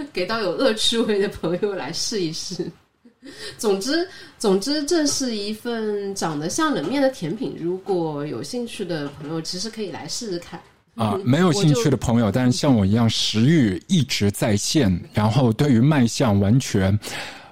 [0.14, 2.70] 给到有恶趣味的朋友来试一试。
[3.58, 4.08] 总之，
[4.38, 7.58] 总之，这是一份长得像冷面的甜品。
[7.60, 10.60] 如果有兴趣的朋友，其实可以来试试看。
[10.96, 16.98] 啊，没有兴趣的朋友，但是像我一样食欲一直在线，然后对于卖相完全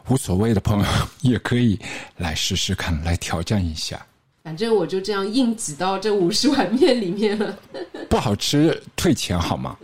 [0.08, 0.86] 无所谓的朋友，
[1.22, 1.78] 也可以
[2.18, 4.04] 来试试看，来挑战一下。
[4.44, 7.58] 反正我就这样硬挤到这五十碗面里面了。
[8.10, 9.78] 不好吃退钱好吗？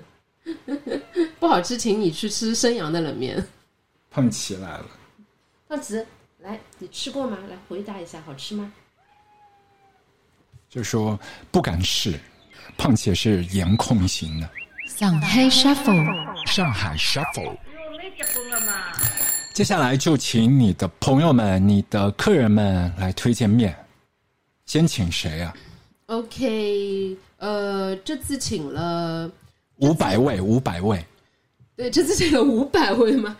[1.42, 3.44] 不好吃，请你去吃生阳的冷面。
[4.12, 4.86] 胖琪来了。
[5.68, 6.06] 胖子，
[6.38, 7.36] 来，你吃过吗？
[7.50, 8.72] 来回答一下，好吃吗？
[10.70, 12.20] 就说不敢试，
[12.78, 14.48] 胖姐是颜控型的。
[14.86, 17.58] 上海 shuffle，上海 shuffle。
[19.52, 23.76] 接下来就请你的朋友们、你的客人们来推荐面。
[24.68, 25.58] 先请谁啊
[26.06, 29.28] ？OK，呃，这次请了，
[29.78, 31.04] 五百位，五百位。
[31.82, 33.36] 对，这次请了五百位吗。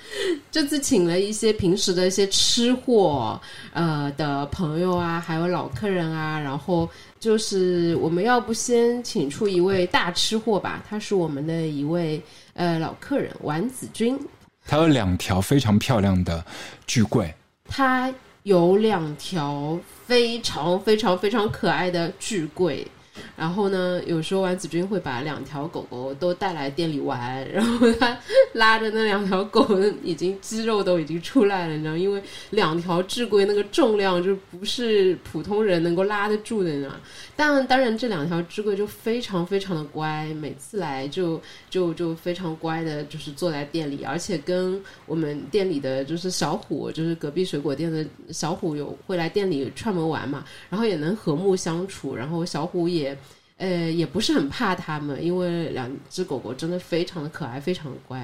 [0.50, 3.40] 这次请了一些平时的一些吃货，
[3.72, 6.40] 呃的朋友啊，还有老客人啊。
[6.40, 12.20] 然后就是我们要不先请出一位大吃货吧，他是我们的一位
[12.56, 14.20] 呃老客人丸子君，
[14.66, 16.44] 他有两条非常漂亮的
[16.88, 17.32] 巨贵，
[17.68, 22.88] 他有两条非常非常非常可爱的巨贵。
[23.36, 28.18] 然后呢，有时候丸子君会把两条狗狗都带来店里玩， 然后他
[28.54, 29.68] 拉着那两条狗，
[30.02, 32.22] 已经肌肉都已经出来了，你知道，因为
[32.52, 36.96] 两条智龟那个重量就不是普通人能够拉得住的，你知道。
[37.36, 53.01] 但当然，这两条智龟就非常非常的乖，每次来就就就非常乖的，就是坐在店里，而且跟我们店里的就是小虎，就是隔壁水果店的小虎有会来店里串门玩嘛，然后也能和睦相处，然后小虎也。
[53.02, 53.18] 也
[53.58, 58.18] 呃，也不是很怕它们，因为两只狗狗真的非常的可爱，非常的乖。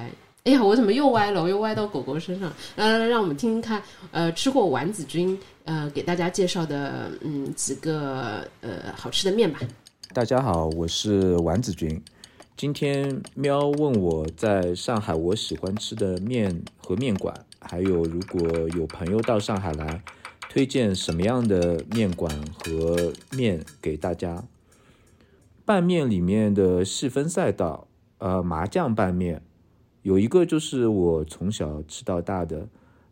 [0.44, 1.42] 哎呀，我怎么又歪了？
[1.42, 2.50] 我又歪到狗狗身上。
[2.74, 9.60] 呃，让我们听听看，呃，吃货丸子君呃给大家介绍的嗯几个呃好吃的面吧。
[10.14, 12.02] 大家好，我是丸子君。
[12.56, 20.02] 今天喵问我在上海我喜欢吃的面和面馆，还有如果有朋友到上海来，
[20.48, 24.42] 推荐什么样的面馆和面给大家。
[25.68, 29.42] 拌面里面的细分赛道，呃，麻酱拌面
[30.00, 32.66] 有一个就是我从小吃到大的，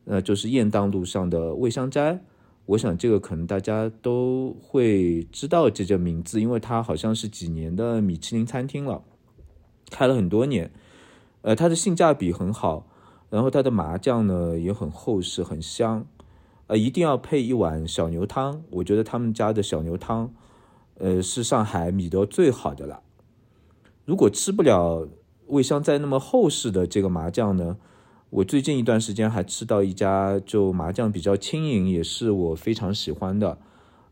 [0.06, 2.18] 呃，就是雁荡路上的味香斋。
[2.64, 9.02] 我想这个可能大家都会知道这个名字，因为它好像是几年的米其林餐厅了，
[9.90, 10.70] 开了很多年。
[11.42, 12.86] 呃，它的性价比很好，
[13.28, 16.06] 然后它的麻酱呢也很厚实、很香。
[16.68, 20.32] 呃，一定要配一碗小牛汤，我觉得他们家的小牛汤，
[20.98, 23.02] 呃，是上海米德最好的了。
[24.04, 25.08] 如果吃不了
[25.46, 27.76] 味香斋那么厚实的这个麻酱呢？
[28.30, 33.58] 我最近一段时间还吃到一家就麻酱比较轻盈，也是我非常喜欢的，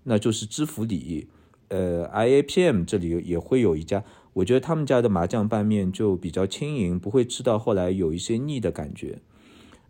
[0.04, 1.26] 那就是知府里，
[1.68, 9.18] 呃，IAPM 这里也会有一家，我觉得他们家的麻酱拌面就比较轻盈，不会吃到后来有一些腻的感觉。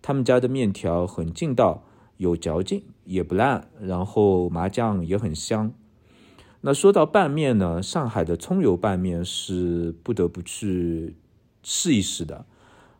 [0.01, 1.85] 他们家的面条很劲道，
[2.17, 5.73] 有嚼劲，也不烂，然后麻酱也很香。
[6.67, 11.15] 那说到拌面呢，上海的葱油拌面是不得不去
[11.63, 12.47] 试一试的。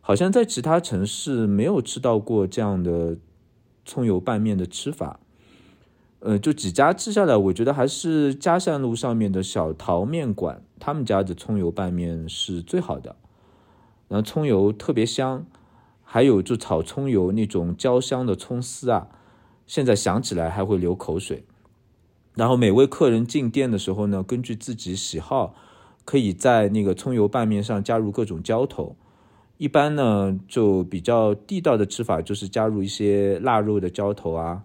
[0.01, 3.17] 好像在其他城市没有吃到过这样的
[3.83, 5.19] 葱油拌面的吃法，
[6.19, 13.15] 呃，就几家吃下来，我觉得还是嘉善路上面的小桃面馆，他们家的葱油拌面是最好的，
[14.07, 15.43] 然后葱油特别香，
[16.03, 19.07] 还有就炒葱油那种焦香的葱丝啊，
[19.65, 21.45] 现在想起来还会流口水。
[22.35, 25.55] 然后每位客人进店的时候呢，根据自己喜好，
[26.03, 28.95] 可以在那个葱油拌面上加入各种浇头。
[29.57, 34.63] 一般呢，就比较地道的吃法就是加入一些腊肉的浇头啊，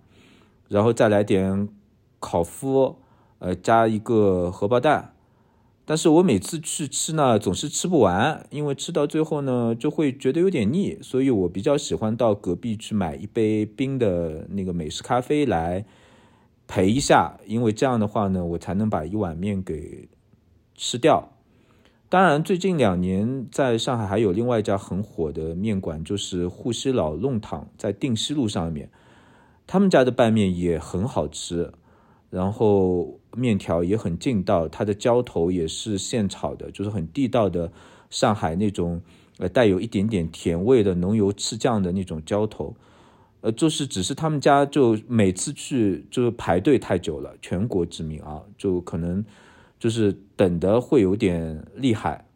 [0.69, 1.69] 然后再来点
[2.19, 2.97] 烤麸，
[3.39, 5.15] 呃，加一个荷包蛋。
[5.85, 15.85] 但是我每次去吃呢，总是吃不完，因为吃到最后呢，就会觉得有点腻，所以我比较喜欢到隔壁去买一杯冰的那个美式咖啡来
[16.71, 20.09] 陪一下，因为这样的话呢，我才能把一碗面给
[20.77, 21.33] 吃掉。
[22.09, 28.89] 当然，最近两年在上海还有另外一家很火的面馆，就是沪西老弄堂，在定西路上面，
[29.67, 31.73] 他们家的拌面也很好吃，
[32.31, 37.73] 然后面条也很劲道，它的浇头也是现炒的，就是很地道的
[38.11, 39.03] 上海那种
[39.39, 42.77] 呃带有一点点甜味的浓油赤酱的那种浇头，
[43.41, 49.25] 呃，就是只是他们家就每次去就是排队太久了，全国知名啊，就可能。
[49.79, 52.27] 就是等的会有点厉害，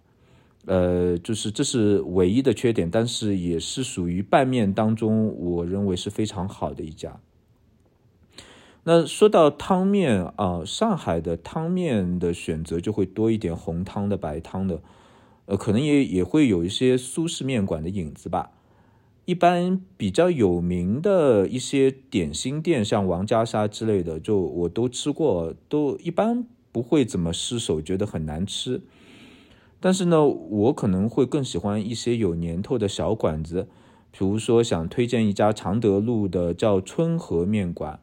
[0.64, 7.20] 呃，就是这是唯一的缺点，但是也是属于拌面当中，我认为是非常好的一家。
[8.84, 14.80] 那说到汤面啊，上海的汤面的选择就会多一点，红汤的、白汤的，
[15.44, 18.52] 呃，可能也也会有一些苏式面馆的影子吧。
[19.24, 28.82] 一般比较有名的一些点心店，像王家沙之类的，就我都吃过，都一般不会怎么失手，觉得很难吃。
[29.80, 33.68] 但是呢，我可能会更喜欢一些有年头的小馆子，
[34.10, 38.00] 比如说想推荐一家常德路的叫春和面馆。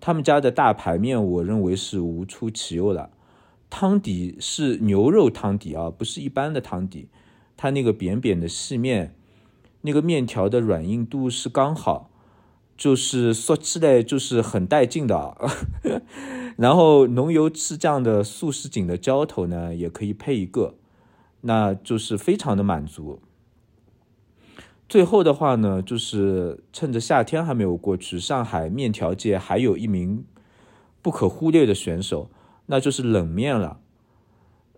[0.00, 3.10] 他们家的大排面，我认为是无出其右了。
[3.68, 7.08] 汤底是牛肉汤底啊，不是一般的汤底。
[7.56, 9.14] 它那个扁扁的细面，
[9.86, 12.10] 那个面条的软硬度是刚好，
[12.76, 15.36] 就是说起来就是很带劲的。
[16.58, 20.74] 然后浓油赤酱的素食锦的浇头呢，也可以配一个，
[21.42, 23.20] 那就是非常的满足。
[24.88, 30.24] 最后的话呢，就是趁着夏天还没有过去，上海面条界还有一名
[31.00, 32.28] 不可忽略的选手，
[32.66, 33.78] 那就是冷面了。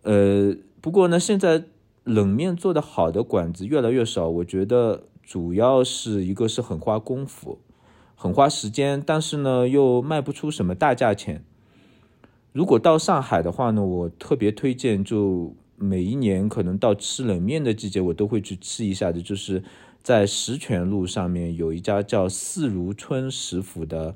[0.02, 1.64] 呃，不过呢，现在
[2.08, 7.58] 冷面做的好的馆子越来越少，我觉得主要是一个是很花功夫，
[8.16, 11.44] 很花时间，但是呢又卖不出什么大价钱。
[12.52, 19.62] 如果到上海的话呢，我特别推荐，就每一年可能到吃冷面的季节，我都会去吃一下的，就是。
[20.00, 24.14] 在石泉路上面有一家叫四如春食府的，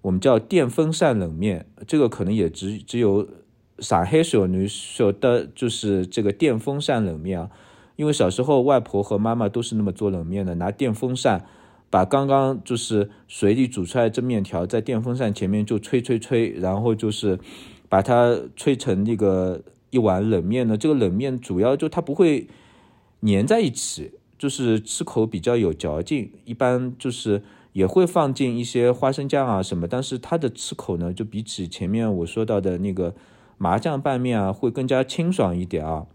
[0.00, 3.28] 我们叫电风扇冷面，这个可能也只只有
[3.78, 7.50] 上海小女晓得，就是这个电风扇冷面啊。
[7.96, 11.44] 因为小时候外婆和妈妈都是那么做冷面的，拿电风扇
[11.90, 17.38] 把刚刚就是水里煮出来这面条在电风扇前面就吹吹吹，然后就是
[17.88, 20.76] 把它吹成那个一碗冷面呢。
[20.76, 22.48] 这个冷面主要就它不会
[23.22, 24.12] 粘在一起。
[24.36, 27.40] 就是吃口比较有嚼劲，一般就是
[27.72, 33.14] 也会放进一些花生酱啊什么，但是它的吃口呢，就比起前面我说到的那个
[33.58, 36.06] 麻酱拌面啊，会更加清爽一点啊。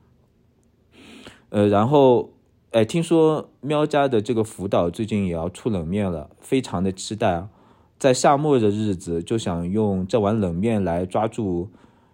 [1.50, 2.32] 呃，然后
[2.72, 7.50] 哎，听说喵家的这个福岛最近也要出冷面了，非常的期待啊。
[7.98, 11.70] 在夏末的日子，就想用这碗冷面来抓住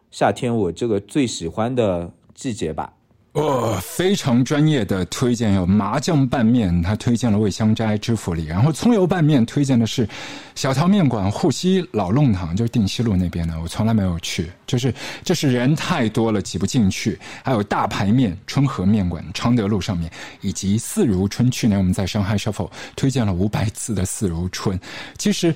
[0.10, 2.94] 夏天我这个最喜欢的季节吧。
[3.36, 10.08] 哦，非常专业的推荐有麻酱拌面，他推荐了味香斋知府里，然后葱油拌面推荐的是
[10.56, 17.20] 小条面馆沪西老弄堂，就是定西路那边的，我从来没有去，就是就是人太多了挤不进去。
[17.44, 20.10] 还有大排面春和面馆常德路上面，
[20.40, 24.80] 以及四如春，去年我们在上海 shuffle 推荐了五百次的四如春，
[25.18, 25.54] 其实。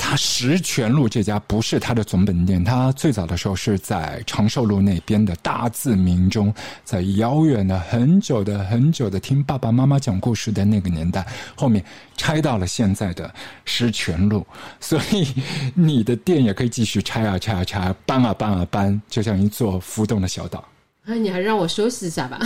[0.00, 11.84] 他石泉路这家不是他的总本店，他最早的时候是在长寿路那边的大自鸣中，在遥远的很久的很久的听爸爸妈妈讲故事的那个年代，后面
[12.16, 13.30] 拆到了现在的
[13.66, 14.46] 石泉路，
[14.80, 15.26] 所以
[15.74, 20.66] 你的店也可以继续拆啊拆啊拆，搬啊搬啊搬，就像一座浮动的小岛。
[21.04, 22.40] 哎，你还让我休息一下吧。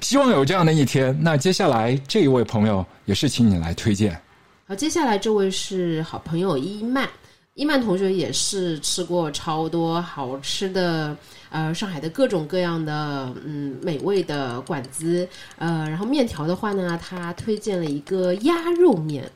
[0.00, 1.14] 希望有这样的一天。
[1.20, 4.18] 那接下来这一位朋友也是请你来推荐。
[4.66, 7.06] 好，接下来这位是好朋友伊曼，
[7.52, 11.14] 伊曼同学也是吃过超多好吃的，
[11.50, 19.30] 呃，上海的各种各样的嗯美味的馆子，呃，然后面条的话呢，他推荐了一个鸭肉面，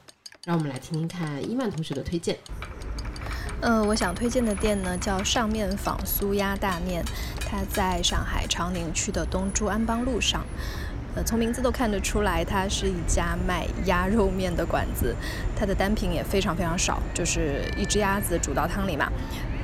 [0.47, 2.35] 让我们来听听看伊曼同学的推荐。
[3.61, 7.05] 呃，我想推荐的店呢叫上面坊酥鸭大面，
[7.41, 10.47] 它在上海长宁区的东珠安邦路上。
[11.15, 15.15] 呃，从名字都看得出来，它是一家卖鸭肉面的馆子。
[15.57, 19.11] 它的单品也非常非常少，就是一只鸭子煮到汤里嘛。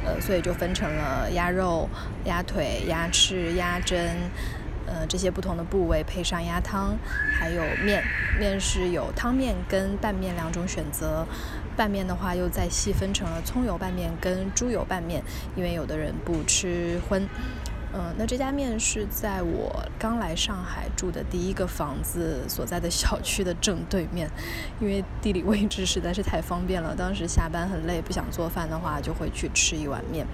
[0.05, 1.88] 呃，所以就分成了鸭肉、
[2.24, 4.09] 鸭腿、鸭翅、鸭胗，
[4.86, 6.97] 呃，这些不同的部位配上鸭汤，
[7.38, 8.03] 还有面。
[8.38, 11.26] 面是有汤面跟拌面两种选择。
[11.76, 15.22] 拌面的话，又再细分成了葱油拌面跟猪油拌面，
[15.57, 17.26] 因为有的人不吃荤。
[17.97, 24.28] 嗯，那这家面是在我刚来上海住的第一个房子所在的小区的正对面，
[24.80, 26.92] 因为地理位置实在是太方便了。
[26.97, 30.26] 当时下班很累，不想做饭的话，就会去吃一碗面。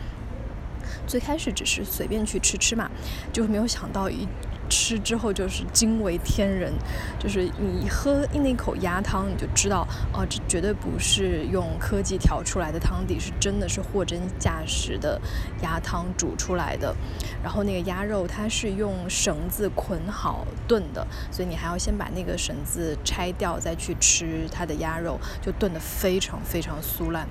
[1.06, 2.90] 最开始只是随便去吃吃嘛，
[3.30, 4.26] 就没有想到一。
[4.70, 6.72] 吃之后就是惊为天人，
[7.18, 15.20] 就是你喝那口鸭汤，你就知道，哦，这绝对不是用科技调出来的汤底，是真的是货真价实的
[15.62, 16.94] 鸭汤煮出来的。
[17.42, 27.26] 然后那个鸭肉它是用绳子捆好炖的，所以你还要先把那个绳子拆掉，再去吃它的鸭肉，就炖得非常非常酥烂，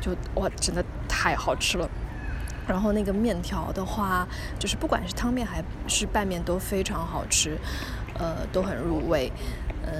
[0.00, 1.88] 就哇，真的太好吃了。
[2.68, 4.26] 然后那个面条的话，
[4.58, 7.56] 就是不管是汤面还是拌面都非常好吃，
[8.18, 9.32] 呃，都很入味。
[9.88, 9.92] 呃，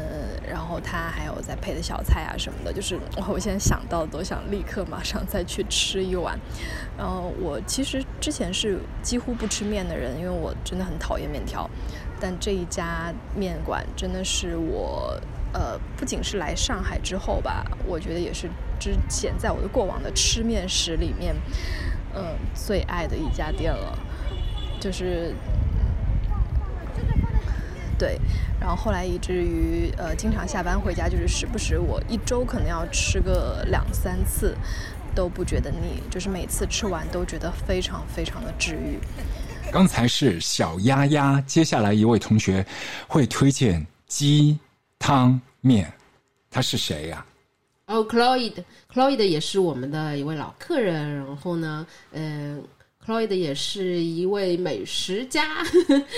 [0.44, 2.98] 然后它还有再配的小菜啊什么的，就是
[3.28, 6.36] 我现在想到都想立刻马上再去吃一碗。
[6.98, 11.70] 然后我其实之前是几乎不吃面的人，因为我真的很讨厌面条。
[12.18, 15.20] 但这一家面馆真的是我
[15.52, 18.50] 呃，不仅是来上海之后吧，我觉得也是
[18.80, 21.36] 之前在我的过往的吃面史里面，
[22.16, 23.96] 呃，最爱的一家店了，
[24.80, 25.32] 就是。
[27.98, 28.20] 对，
[28.60, 34.54] 然后后来以至于呃，经常下班回家，就是时不时我一周可能要吃个两三次，
[35.14, 38.98] 都不觉得腻，就是每次吃完都觉得非常非常的治愈。
[39.72, 42.66] 刚才是小丫丫，接下来一位同学
[43.08, 44.58] 会推荐鸡
[44.98, 45.90] 汤面，
[46.50, 47.24] 他是谁呀、
[47.86, 52.60] 哦，Chloe，Chloe 的也是我们的一位老客人，然后呢，嗯、
[53.00, 55.44] c h l o e 的也是一位美食家。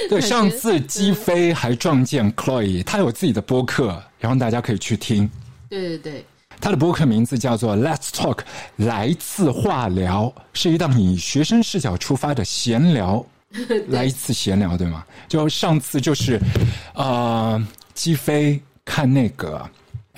[0.09, 5.31] 对，上次鸡飞还撞见 Chloe，他有自己的播客，然后大家可以去听。
[5.69, 6.25] 对对对，
[6.59, 8.39] 他的播客名字叫做 Let's Talk，
[8.77, 13.23] 来自化疗，是一档以学生视角出发的闲聊，
[13.89, 15.05] 来一次闲聊，对吗？
[15.29, 16.41] 就上次就是，
[16.95, 17.63] 呃，
[17.93, 19.69] 鸡飞看那个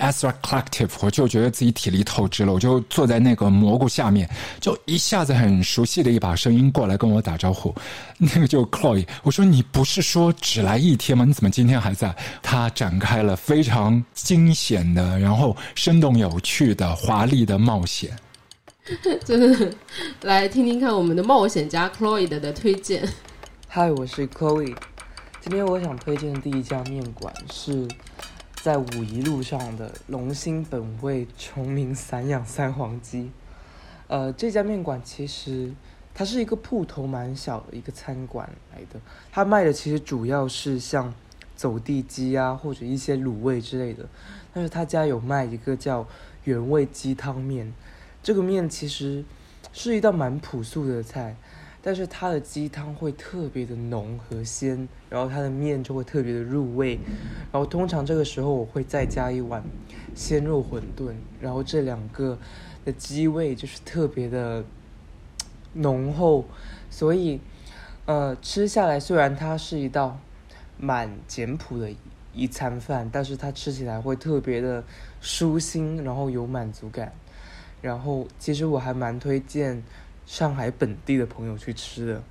[0.01, 4.27] Ezra Collective，我就觉得自己体力透支了，我就坐在那个蘑菇下面，
[4.59, 7.73] 就一下子很熟悉的一把声音过来跟我打招呼，
[8.17, 11.23] 那个就 Chloe，我说你不是说只来一天吗？
[11.23, 12.13] 你怎么今天还在？
[12.41, 18.11] 他展开了非常惊险的，然后生动有趣的、华丽的冒险。
[19.23, 19.71] 真的
[20.23, 23.07] 来听听看我们的冒险家 Chloe 的的推荐。
[23.67, 24.75] 嗨，我是 Chloe。
[25.39, 27.87] 今天我想推荐的第一家面馆是
[28.61, 33.31] 在武夷路上的龙兴本味崇明散养三黄鸡。
[34.07, 35.73] 呃，这家面馆其实
[36.13, 39.01] 它是一个铺头蛮小的一个餐馆来的，
[39.31, 41.11] 它卖的其实主要是像
[41.55, 44.07] 走地鸡啊或者一些卤味之类的，
[44.53, 46.07] 但是他家有卖一个叫
[46.43, 47.73] 原味鸡汤面，
[48.21, 49.25] 这个面其实
[49.73, 51.35] 是一道蛮朴素的菜。
[51.83, 56.99] 但是它的鸡汤会特别的浓和鲜，然后它的面就会特别的入味，
[57.51, 59.63] 然后通常这个时候我会再加一碗
[60.13, 62.37] 鲜肉馄饨，然后这两个
[62.85, 64.63] 的鸡味就是特别的
[65.73, 66.45] 浓厚，
[66.91, 67.39] 所以
[68.05, 70.19] 呃吃下来虽然它是一道
[70.77, 71.89] 蛮简朴的
[72.33, 74.83] 一餐饭，但是它吃起来会特别的
[75.19, 77.11] 舒心，然后有满足感，
[77.81, 79.81] 然后其实我还蛮推荐。
[80.31, 82.23] 上海本地的朋友去吃的。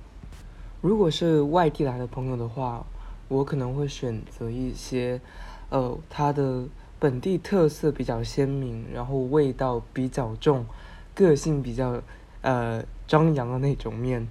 [0.81, 2.83] 如果是外地来的朋友的话，
[3.27, 5.21] 我可能会选择一些，
[5.69, 6.65] 呃，它的
[6.97, 10.65] 本地特色比较鲜明，然后味道比较重，
[11.13, 12.01] 个性比较
[12.41, 14.27] 呃张扬的那种面。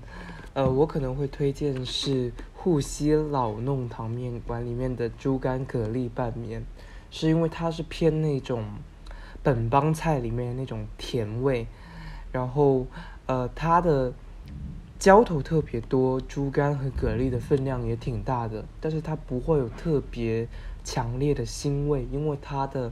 [0.53, 6.65] 呃，我可能会推荐是沪西老弄堂面馆里面的猪肝蛤蜊拌面，
[7.13, 8.65] 是因为它是偏那种
[9.45, 11.69] 本帮菜里面的那种甜味，
[12.33, 12.85] 然后。
[13.31, 14.13] 呃，它的
[14.99, 20.49] 浇头特别多，猪肝和蛤蜊的分量也挺大的，但是它不会有特别
[20.83, 22.91] 强烈的腥味，因为它的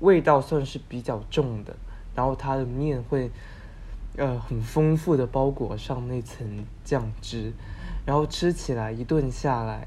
[0.00, 1.76] 味道算是比较重的，
[2.14, 3.30] 然后它的面会
[4.16, 7.52] 呃很丰富的包裹上那层酱汁，
[8.06, 9.86] 然后吃起来一顿下来，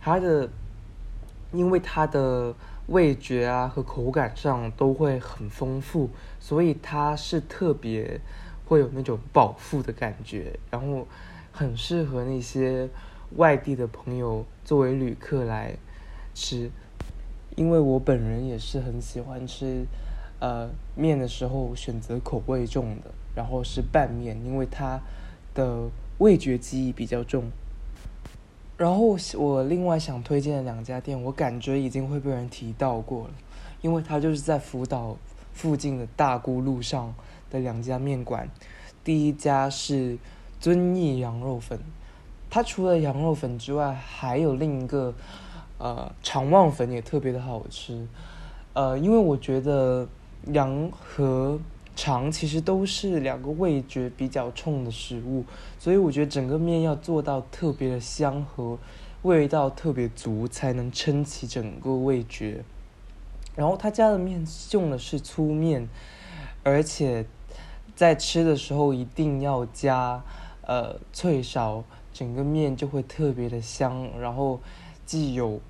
[0.00, 0.48] 它的
[1.50, 2.54] 因为它的
[2.86, 6.08] 味觉啊和口感上都会很丰富，
[6.38, 8.20] 所以它是特别。
[8.66, 11.06] 会有那种饱腹的感觉，然后
[11.52, 12.88] 很适合那些
[13.36, 15.76] 外地的朋友作为旅客来
[16.34, 16.70] 吃，
[17.56, 19.84] 因为我本人也是很喜欢吃，
[20.40, 25.00] 呃面的时候选择口味重的，然后是拌面，因为它
[25.54, 25.88] 的
[26.18, 27.44] 味觉记忆比较重。
[28.76, 33.34] 然后我另外想推荐的两家店，我感觉已经会被人提到过了，
[33.82, 35.16] 因为它就是在福岛
[35.52, 37.14] 附近的大沽路上。
[37.54, 38.50] 的两家面馆，
[39.04, 40.18] 第一家是
[40.58, 41.78] 遵义羊肉粉，
[42.50, 45.14] 它除了羊肉粉之外，还有另一个
[45.78, 48.04] 呃肠旺粉也特别的好吃，
[48.72, 50.08] 呃，因为我觉得
[50.52, 51.60] 羊和
[51.94, 55.44] 肠其实都是两个味觉比较冲的食物，
[55.78, 58.76] 所以我觉得整个面要做到特别的香和
[59.22, 62.64] 味道特别足，才能撑起整个味觉。
[63.54, 65.88] 然后他家的面用的是粗面，
[66.64, 67.24] 而且。
[67.94, 70.22] 在吃的时候一定要加，
[70.62, 74.60] 呃，脆勺，整个面就会特别的香，然后
[75.06, 75.60] 既有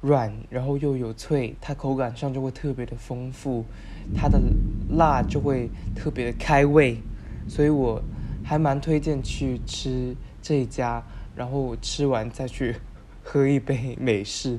[0.00, 3.64] 软，然后又有脆，它口感上就会特别的丰富，
[4.14, 4.38] 它的
[4.90, 6.98] 辣就会特别的开胃，
[7.48, 8.02] 所以我
[8.44, 11.02] 还蛮推荐去吃这一家，
[11.34, 12.76] 然后吃完再去
[13.22, 14.58] 喝一杯美式。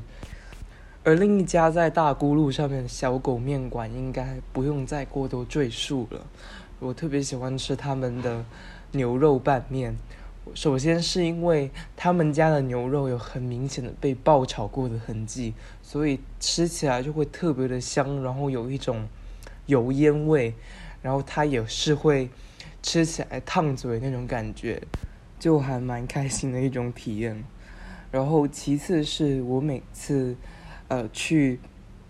[1.06, 6.26] 而另一家在大沽路上面的小狗面馆，应该不用再过多赘述了。
[6.84, 8.44] 我特别喜欢吃他们的
[8.92, 9.96] 牛肉拌面。
[10.54, 19.08] 首先是因为他们家的牛肉有很明显的被爆炒过的痕迹，所以吃起来就会特别的香，然后有一种
[19.68, 20.54] 油烟味，
[21.02, 22.30] 然后它也是会
[22.82, 24.84] 吃起来烫嘴那种感觉，
[25.40, 27.42] 就还蛮开心的一种体验。
[28.12, 30.36] 然后其次是我每次
[30.90, 31.62] 呃去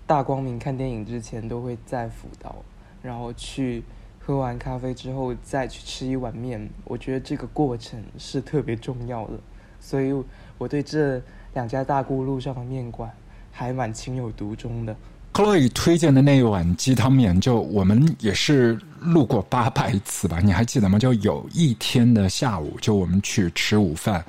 [0.08, 2.66] 大光明看电影之前，都会在辅导，
[3.04, 3.84] 然后去。
[4.26, 9.34] 喝完咖啡之后再去吃一碗面，我觉得这个过程是特别重要的，
[9.82, 10.14] 所以
[10.58, 11.22] 我对这
[11.54, 13.12] 两家大沽路上的面馆
[13.52, 14.96] 还蛮情有独钟的。
[15.34, 20.98] 克洛伊推荐的那一碗鸡汤面，就我们也是路过八百次吧，你还记得吗？
[20.98, 24.24] 就有一天的下午，就我们去吃午饭，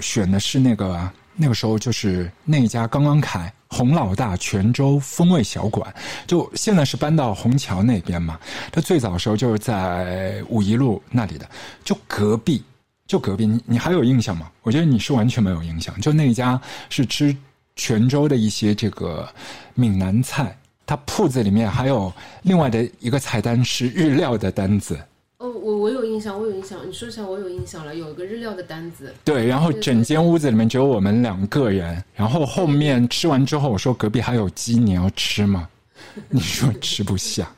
[0.00, 3.50] 选的是那个那个时候就是那一家刚刚开。
[3.68, 5.94] 洪老大泉州风味小馆，
[6.26, 8.38] 就现在是搬到虹桥那边嘛。
[8.72, 11.48] 他最早的时候就是在五一路那里的，
[11.84, 12.62] 就隔壁，
[13.06, 13.46] 就隔壁。
[13.46, 14.50] 你你还有印象吗？
[14.62, 15.98] 我觉得你是完全没有印象。
[16.00, 17.36] 就那一家是吃
[17.76, 19.28] 泉州的一些这个
[19.74, 20.56] 闽南菜，
[20.86, 22.12] 他铺子里面还有
[22.42, 24.98] 另外的一个菜单是日料的单子。
[25.38, 26.80] 哦，我我有印象，我有印象。
[26.84, 29.14] 你说起来，我有印象了，有一个日料的单子。
[29.24, 32.02] 对，然后整间屋子里面只有我们两个人。
[32.12, 35.68] 然后后面吃完之后，我说隔壁还有鸡，你要吃吗？
[36.28, 37.48] 你说吃不下。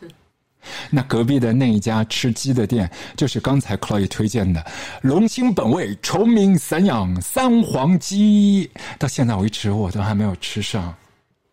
[0.91, 4.63] 那隔壁的那一家吃鸡的店，就是刚才 Chloe 推荐的
[5.01, 8.71] 龙兴本味崇明散养三黄鸡。
[8.99, 10.95] 到现在为止，我都还没有吃上。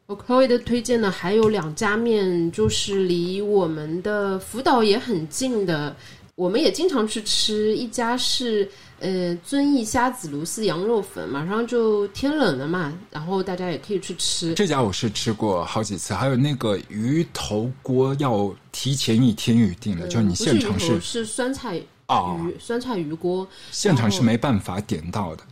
[0.08, 5.96] 我 Chloe 的推荐呢，还有两家面，就是离我们的福岛也很近的。
[6.38, 8.70] 我们也经常去吃一家是
[9.00, 14.80] 呃遵义虾子炉丝羊肉粉，马上就天冷了嘛，然后大家也可以去吃这家。
[14.80, 25.44] 我是吃过好几次，还有那个鱼头锅要提前一天预定的，就你现场是是酸菜鱼酸菜鱼锅，现场是没办法点到的。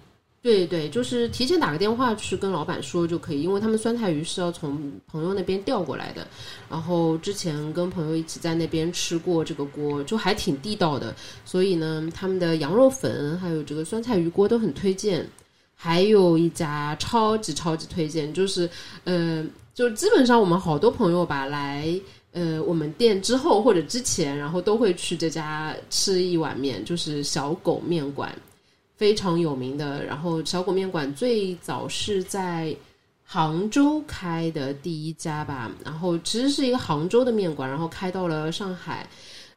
[0.46, 6.28] 对对，就是提前打个电话去跟老板说就可以，因为他们酸菜鱼是要从朋友那边调过来的。
[6.70, 11.16] 然后之前跟朋友一起在那边吃过这个锅，就还挺地道的。
[11.46, 15.28] 所以呢，他们的羊肉粉还有这个酸菜鱼锅都很推荐。
[15.74, 18.70] 还有一家超级超级推荐，就是
[19.04, 19.43] 呃，
[19.74, 22.00] 就基本上我们好多朋友吧来
[22.34, 28.32] 呃我们店之后或者之前，然后都会去这家吃一碗面，就是小狗面馆。
[28.98, 32.76] 非常有名的，然后小狗面馆最早是在
[33.24, 39.08] 杭州开的第一家吧，然后其实是一个杭州的面馆，然后开到了上海。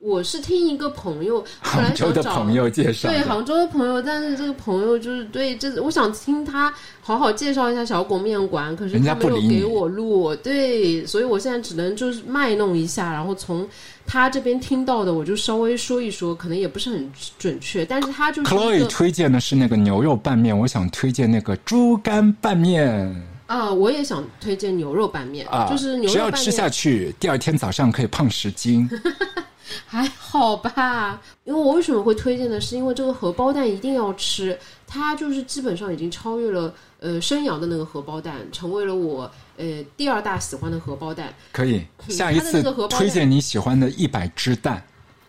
[0.00, 13.68] 我是听一个朋友， 杭州的朋友介绍，对杭州的朋友，但是这个朋友就是对这，我想听他好好介绍一下小狗面馆，可是他没有给我录，对，所以我现在只能就是卖弄一下，然后从
[14.06, 23.20] 他这边听到的，我就稍微说一说，可能也不是很准确，但是他就是 Chloe 推荐的是那个牛肉拌面，我想推荐那个猪肝拌面。
[23.46, 28.88] 啊，我也想推荐牛肉拌面啊，就是牛肉只要吃下去，第二天早上可以胖十斤。
[29.86, 32.60] 还好吧，因为我为什么会推荐呢？
[32.60, 41.32] 是因为这个荷包蛋一定要吃，它就是基本上已经超越了呃生阳的那个荷包蛋，成为了我呃第二大喜欢的荷包蛋。
[41.52, 44.82] 可以，下一次推荐你喜欢的一百只蛋，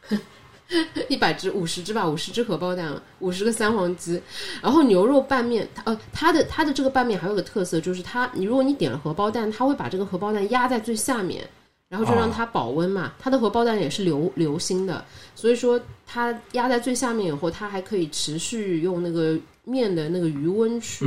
[1.10, 4.22] 一百只五十只吧，五十只荷包蛋，五十个三黄鸡，
[4.62, 11.48] 然后牛肉拌面，它呃它的它的这个拌面还有个特色，就是它你如果你点了荷包蛋，它会把这个荷包蛋压在最下面。
[11.90, 21.04] 然后就让它保温嘛，它的荷包蛋也是流流心的，所以说它压在最下面以后，它还可以持续用那个面的那个余温去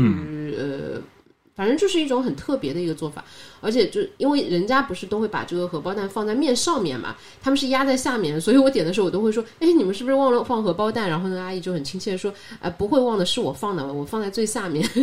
[0.59, 1.01] 呃，
[1.55, 3.25] 反正就是一种很特别的一个做法。
[3.61, 11.09] 而且就因为人家不是都会把这个荷包蛋放在面上面嘛，他们是压在下面，所以我点的时候我都会说，哎，你们是不是忘了放荷包蛋？
[11.09, 15.01] 然后那个阿姨就很亲切的说，哎，不会忘的，是我放的，我放在最下面 之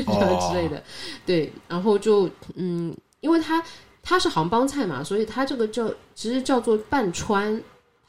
[0.54, 0.84] 类的。
[1.26, 3.64] 对，然后就嗯，因为它。
[4.10, 7.62] 它是杭帮菜嘛，所以它这个叫其实叫做半川，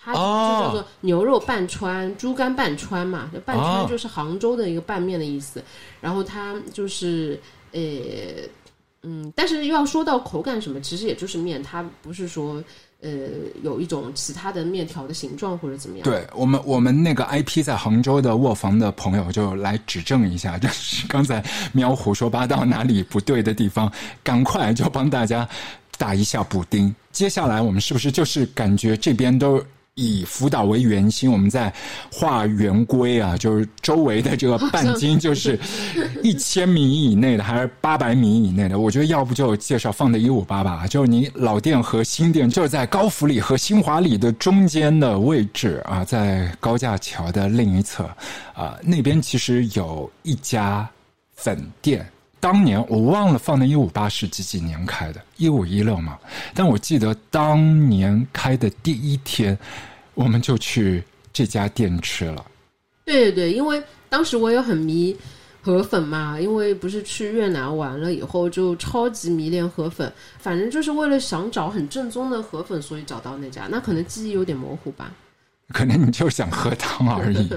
[0.03, 3.31] 它就叫做牛肉半川、猪肝半川嘛。
[3.45, 5.63] 半川就是杭州的一个拌面的意思。
[6.01, 7.39] 然后它就是
[7.73, 7.81] 呃
[9.03, 12.65] 嗯，但是要说到口感什么，其实也就是面，它不是说
[13.03, 13.11] 呃
[13.63, 16.05] 有一种其他的面条的形状或者怎么样。
[16.05, 21.45] 对我们我们那个 IP 在杭州的卧房的朋友就来指正一下，就是刚才
[21.75, 23.93] 喵胡说八道哪里不对的地方，
[24.25, 25.47] 赶快就帮大家。
[26.01, 29.63] 打一下补丁，接下来我们是不是就是感觉这边都
[29.97, 31.71] 以福岛为圆心，我们在
[32.11, 35.61] 画圆规啊，就是周围的这个半径就是
[36.25, 38.79] 一千米以内的，还是八百米以内的？
[38.79, 48.09] 我觉得要不就介绍放在一五八吧，就是你老店和新店就是在高福里和新华里的中间的位置啊，在高架桥的另一侧
[48.55, 50.89] 啊，那边其实有一家
[51.37, 52.11] 粉店。
[52.41, 56.19] 当年我忘了放在一五八是几几年开的，一五一六嘛。
[56.55, 59.57] 但我记得当年开的第一天，
[60.15, 62.45] 我们就去这家店吃了。
[63.05, 65.15] 对对对，因为当时我也很迷
[65.61, 73.67] 河粉嘛，因为不是去越南玩了以后就超级迷恋河粉，反正就是为了想找很正宗的河粉，所以找到那家。
[73.71, 75.13] 那可能记忆有点模糊吧。
[75.73, 77.49] 可能你就想喝汤 而已，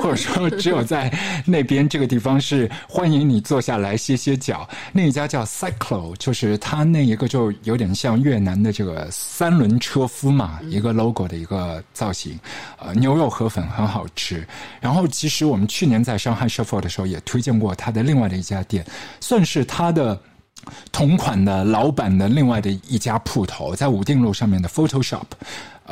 [0.00, 1.12] 或者说只有在
[1.44, 4.68] 那边这个地方是欢迎你坐下来歇歇脚。
[4.92, 12.38] 那一家叫 Cyclo，就是它那一个就有点像越南的这个三轮车夫嘛，一个 logo 的一个造型。
[12.78, 14.46] 呃，牛肉河粉很好吃。
[14.80, 18.84] 然后其实我们去年在上海的时候也推荐过它的另外的一家店，
[19.20, 20.18] 算是它的。
[20.92, 25.24] 同款的老板的另外的一家铺头，在武定路上面的 Photoshop，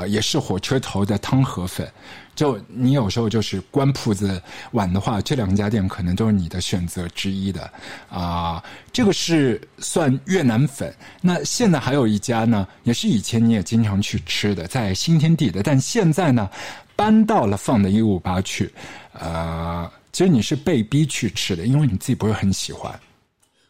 [0.01, 1.87] 呃，也是火车头的汤河粉。
[2.35, 4.41] 就你有时候就是关铺子
[4.73, 7.71] 晚的话，这两家店可能都是你的选择之一的
[8.09, 8.63] 啊。
[8.91, 10.95] 这个是算越南粉。
[11.21, 16.49] 那现在还有一家呢，也是以前你也经常去吃的，在新天地的，但现在呢
[16.97, 18.73] 搬到了放的一五八去。
[19.13, 22.99] 呃，其实你是被逼去吃的，因为你自己不是很喜欢。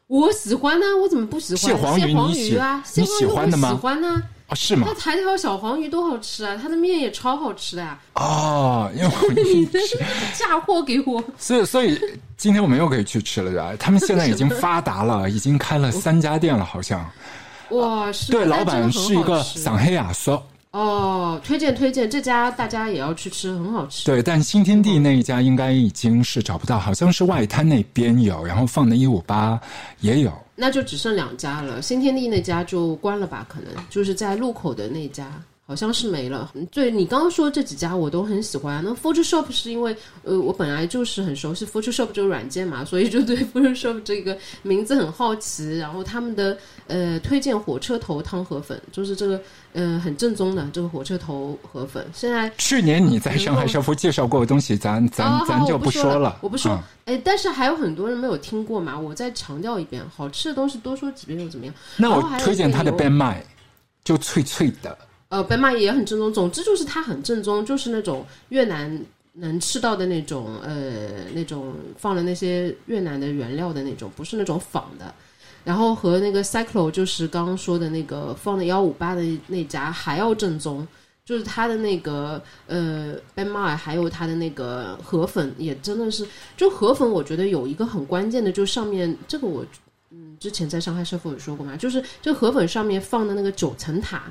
[0.06, 1.58] 我喜欢呢，我怎么不喜欢？
[1.58, 3.70] 蟹黄鱼你喜啊，你喜欢的吗？
[3.70, 4.22] 喜欢呢。
[4.51, 4.86] 哦，是吗？
[4.88, 7.98] 那台条小黄鱼多好吃啊，它的面也超好吃的呀。
[8.14, 9.96] 哦，因为我 你这是
[10.36, 11.22] 嫁祸给我。
[11.38, 11.98] 所以，所以
[12.36, 13.72] 今天我们又可以去吃了，对吧？
[13.78, 17.09] 他们现在已经发达了，已经开了三家店了，好像。
[17.70, 18.32] 哇，是。
[18.32, 20.44] 对，老板是一个嗓黑亚说。
[20.72, 24.06] 哦，推荐推荐这家，大家也要去吃，很好吃。
[24.06, 29.60] 对，但新天地那一家应该已经是找不到，好像是外滩那边有，然后放的一五八
[30.00, 30.32] 也有。
[30.54, 33.44] 那就只剩两家了，新天地那家就关了吧？
[33.48, 35.28] 可能就是在路口的那家。
[35.70, 36.52] 好像是没了。
[36.72, 38.82] 对你刚刚说这几家我都很喜欢。
[38.84, 45.78] 那 Photoshop 是因为呃我本来就是很熟悉 Photoshop 这个软件嘛， 所以就对 Photoshop 这个名字很好奇。
[45.78, 46.58] 然后他们的
[46.88, 49.40] 呃推荐火车头汤河粉，就是这个
[49.72, 52.04] 呃很正宗的这个火车头河粉。
[52.12, 56.76] 现在去年你在上海校服介绍过的东西，咱咱咱就不说了，我不说。
[57.04, 61.72] 哎，但是还有很多人没有听过嘛，我再强调一遍，好吃的东西多说几遍又怎么样？
[61.96, 63.44] 那我推荐他的 Ben 麦，
[64.02, 64.98] 就脆脆的。
[65.30, 66.32] 呃，白马也很正宗。
[66.32, 69.00] 总之就是它很正宗，就是那种越南
[69.34, 75.14] 能吃到的那种，呃，那种放了那些越南的原料的那种，不是那种仿的。
[75.62, 80.84] 然后和那个 Cyclo 就是刚刚说的那个放的幺五八的那家还要正宗，
[81.24, 86.26] 就是它的那个呃白马还有它的那个河粉也真的是，
[86.56, 89.64] 就河粉我觉得有一个很关键的，就上面这个我
[90.10, 94.24] 嗯之前在上海师傅有说过嘛，就是这河粉上面放的那个九层塔。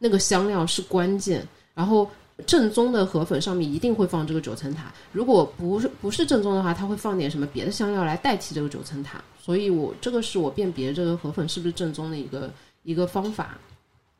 [0.00, 2.10] 那个香料是关键，然后
[2.46, 4.92] 正宗的河粉上面一定会放这个九层塔。
[5.12, 9.22] 如果不是不是正宗的话，它会放点什么别的香料来代替这个九层塔。
[9.38, 12.50] 所以我这个是我辨别这个河粉是不是正宗的一个
[12.82, 13.58] 一个方法。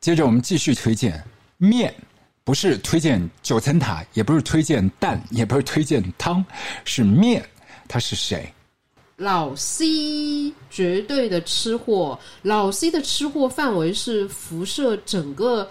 [0.00, 1.22] 接着我们继续推荐
[1.56, 1.94] 面，
[2.44, 6.44] 不是推荐九层塔，也不是推荐蛋，也不是推荐汤，
[6.84, 7.42] 是面。
[7.88, 8.52] 它是谁？
[9.20, 15.70] 老 C 绝对的吃货，老 C 的吃货范围是辐射整个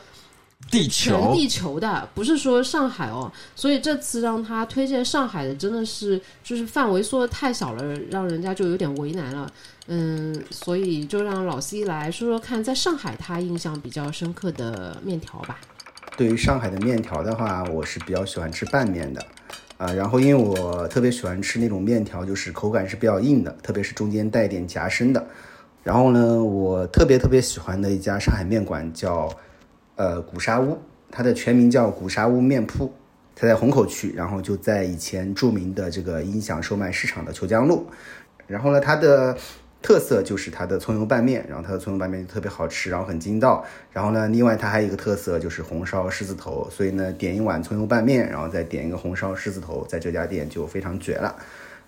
[0.69, 3.31] 地球，全地球的，不是说上海哦。
[3.55, 9.51] 所以这次让他推荐上海的，真的是就是范围缩的太小了，让人家就有点为难了。
[9.87, 15.59] 嗯，所以就让老 C 来说说看，在上海他印象比较深刻的面条吧。
[16.15, 19.25] 对于上海的面条的话，我是比较喜欢吃拌面的。
[19.79, 25.25] 啊，然后因为我特别喜欢吃那种面条，就是口感是比较硬的，特别是中间带点夹生的。
[25.83, 29.31] 然后呢，我特别特别喜欢的一家上海面馆叫
[29.95, 30.77] 呃古沙屋，
[31.09, 32.91] 它的全名叫古沙屋面铺，
[33.33, 37.85] 它在虹口区，然后就在以前著名的这个音响售卖市场的虬江路。
[38.47, 39.37] 然后呢，它的
[39.81, 43.65] 特色就是它的葱油拌面，然后它的葱油拌面就特别好吃，然后很筋道。
[43.91, 51.35] 然后呢，另外它还有一个特色就是红烧狮子头，所以呢，点一碗葱油拌面，然后再点一个红烧狮子头，在这家店就非常绝了。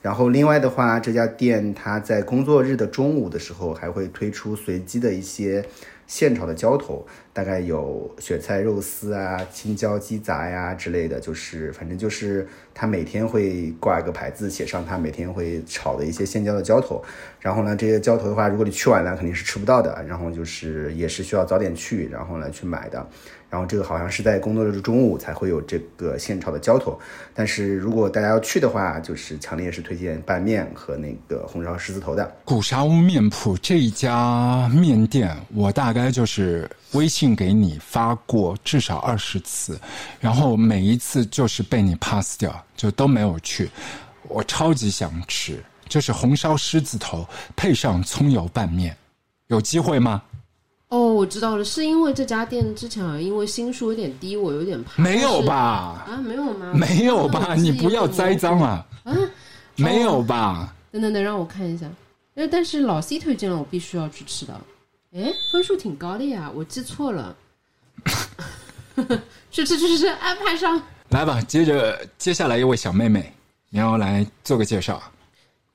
[0.01, 5.63] 然后另外的话，这家店它在工作日的中午的时候还会推出随机的一些
[6.11, 17.01] 现炒的浇头，大概有雪菜肉丝啊、青椒鸡杂呀之类的，就是反正就是他每天会挂一个牌子，写上他每天会炒的一些现浇的浇头。
[17.39, 20.03] 然后呢，这些浇头的话，如果你去晚了，肯定是吃不到的。
[20.05, 23.07] 然后就是也是需要早点去，然后呢去买的。
[23.51, 26.97] 然后这个好像是在工作日的中午才会有这个现炒的浇头，
[27.33, 32.33] 但是如果大家要去的话，就是强烈是推荐拌面和那个红烧狮子头的。
[32.45, 39.77] 古沙屋面铺这一家面店，我大概就是微信给你发过至少二十次，
[40.21, 43.69] 然后每一次就是被你 pass 掉，就都没有去。
[44.29, 48.95] 我超级想吃，就是红烧狮子头配上葱油拌面，
[49.47, 50.21] 有机会吗？
[50.91, 55.01] 哦，我知道了，是因为这家店之前好像因为星数有点低，我有点怕。
[55.01, 56.05] 没有吧？
[56.05, 56.73] 啊，没有吗？
[56.75, 57.55] 没有吧？
[57.55, 58.85] 你不要栽赃啊！
[59.05, 59.15] 啊！
[59.77, 60.75] 没有吧？
[60.91, 61.89] 等等等，让我看一下。
[62.35, 64.53] 哎，但是老 C 推荐了，我必须要去吃的。
[65.15, 67.33] 哎，分数挺高的呀，我记错了。
[69.49, 70.81] 去吃去吃吃，安排上。
[71.07, 73.33] 来吧，接着接下来一位小妹妹，
[73.69, 75.01] 你要来做个介绍。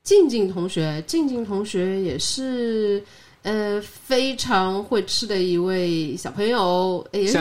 [0.02, 3.02] 静静同学，静静同学也是
[3.46, 7.38] 呃非常会吃的一位小朋友，也是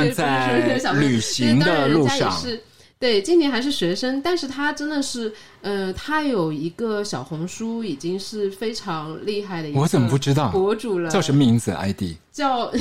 [1.00, 2.64] 旅行的路上对当然人家也是
[3.00, 11.10] 对，静静还是学生，但是他真的是呃，他有一个小红书，已经是非常厉害的一个我怎么不知道博主了？
[11.10, 12.72] 叫什么名字？ID 叫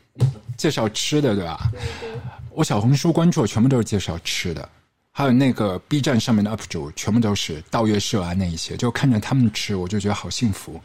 [0.58, 1.58] 介绍吃的，对吧？
[2.50, 4.68] 我小红书关注的全部都是介绍吃的，
[5.10, 10.78] 还有那个 B 站上面的 UP 主，全部都是道月社啊那一些，就看着他们吃，我就觉得好幸福。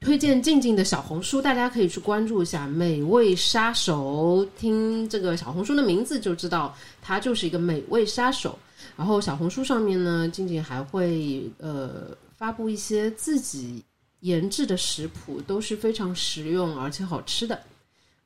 [0.00, 4.46] 推荐静静的小红书，大家可以去关注一下“美味杀手”。
[4.56, 8.58] 听这个小红书的名字就知道，它就是一个美味杀手。
[8.96, 13.82] 然后小红书上面呢，静静还会呃发布一些自己
[14.20, 17.60] 研制的食谱，都是非常实用而且好吃的。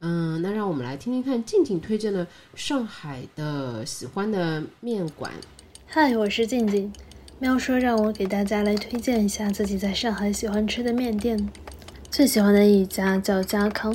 [0.00, 5.32] 嗯，那让我们来听听看静静推荐的上海的喜欢的面馆。
[5.86, 6.92] 嗨，我是静静。
[7.42, 11.48] 喵说让我给大家来推荐一下自己在上海喜欢吃的面店。
[12.08, 13.92] 最喜欢的一家叫家康，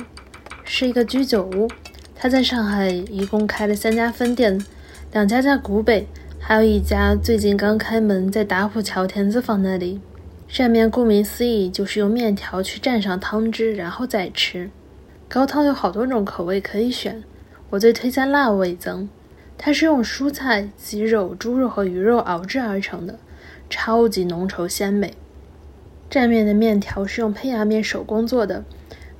[0.64, 1.66] 是一个居酒屋。
[2.14, 4.62] 它在上海一共开了三家分店，
[5.12, 6.06] 两家在古北，
[6.38, 9.98] 还有一家最近刚开门在打浦桥田子坊那里。
[10.50, 14.68] 蘸面顾名思义就是用面条去蘸上汤汁，然后再吃。
[15.26, 17.24] 高汤有好多种口味可以选，
[17.70, 19.08] 我最推荐辣味增，
[19.56, 23.18] 它是用蔬菜、鸡肉、猪肉和鱼肉熬制而成的。
[23.68, 25.14] 超级浓稠鲜美。
[26.10, 28.64] 蘸面的面条是用胚芽面手工做的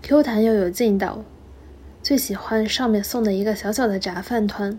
[0.03, 1.23] ，Q 弹又有劲道。
[2.03, 4.79] 最喜欢上面送的一个小小的炸饭团，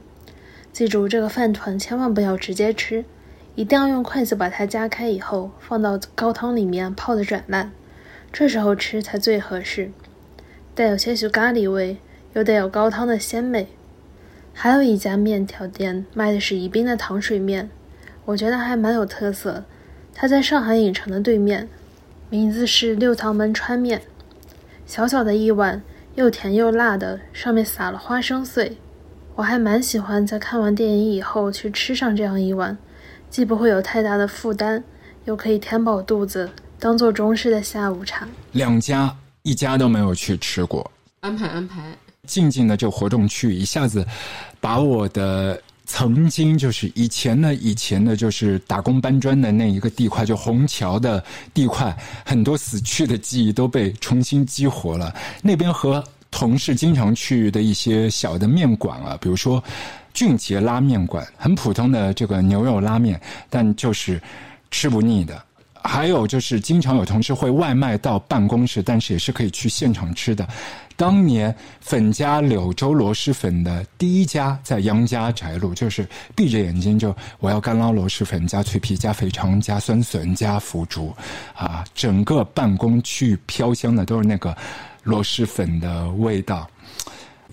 [0.73, 3.05] 记住这个饭团千万不要直接吃，
[3.53, 7.71] 一定要用筷子把它夹开以后放到高汤里面泡的软烂，
[8.31, 9.91] 这时候吃才最合适。
[10.73, 11.97] 带有些许咖喱味，
[12.33, 13.67] 又带有高汤的鲜美。
[14.53, 17.69] 还有一家面条店卖的是宜宾的糖水面。
[18.29, 19.63] 我觉得还蛮有特色，
[20.13, 21.67] 它在上海影城的对面，
[22.29, 23.99] 名字是六堂门川面，
[24.85, 25.81] 小小的一碗，
[26.13, 28.77] 又甜又辣的，上面撒了花生碎。
[29.33, 32.77] 我还蛮喜欢在看完电影以后去吃上这样一碗，
[33.31, 34.83] 既不会有太大的负担，
[35.25, 38.27] 又可以填饱肚子，当做中式的下午茶。
[38.51, 39.11] 两家，
[39.41, 40.91] 一家都没有去吃过。
[41.21, 41.81] 安排安排，
[42.27, 44.05] 静静的这活动区一下子
[44.61, 45.59] 把我的。
[45.91, 51.21] 曾经就是以前呢，以前呢就是打工搬砖的那一个地块，就虹桥的
[51.51, 55.11] 地块，很多死去的记忆都被重新激活了。
[55.41, 59.61] 那边和同事经常去的一些小的面馆啊，比如说
[60.13, 63.19] 俊杰拉面馆，很普通的这个牛肉拉面，
[63.49, 64.21] 但就是
[64.69, 65.43] 吃不腻的。
[65.81, 70.47] 还有就是经常有同事会外卖到办公室，但是也是可以去现场吃的。
[70.99, 81.15] 当年粉家柳州螺蛳粉的第一家在杨家宅路，就是闭着眼睛就我要干捞螺蛳粉，加脆皮，加肥肠，加酸笋，加腐竹，
[81.55, 84.53] 啊，整个办公区域飘香的都是那个
[85.03, 86.69] 螺蛳粉的味道。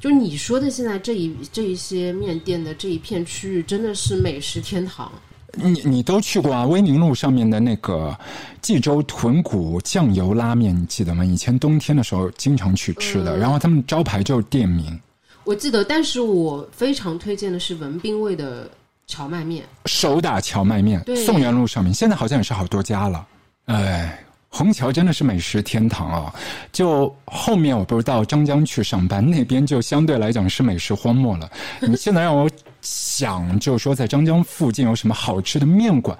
[0.00, 5.12] 就你说的，现在这一这一些面店的这一片区域，真的是美食天堂。
[5.56, 6.64] 你你都去过啊？
[6.66, 8.16] 威宁路上面的那个
[8.60, 11.24] 济州豚骨酱油拉面，你记得吗？
[11.24, 14.98] 以前冬天的时候经常去吃的，嗯然后他们招牌就是店名。
[15.44, 18.68] 我记得，但是我非常推荐的是文斌味的
[19.06, 19.64] 荞麦面。
[19.86, 23.26] 手打荞麦面对，宋元路上面现在好像也是好多家了。
[23.66, 24.24] 哎，
[24.56, 26.34] 虹桥真的是美食天堂啊！
[26.72, 31.50] 就后面我不是到张江去上班，那边就相对来讲是美食荒漠了。
[31.86, 32.48] 你现在让我
[32.80, 36.16] 想，就是说在张江附近有什么好吃的面馆，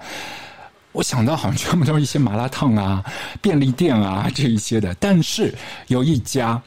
[0.91, 3.03] 我想到好像全部都是一些麻辣烫啊、
[3.41, 4.93] 便利店啊 这一些的。
[4.99, 5.51] 但是
[5.87, 6.61] 有一家，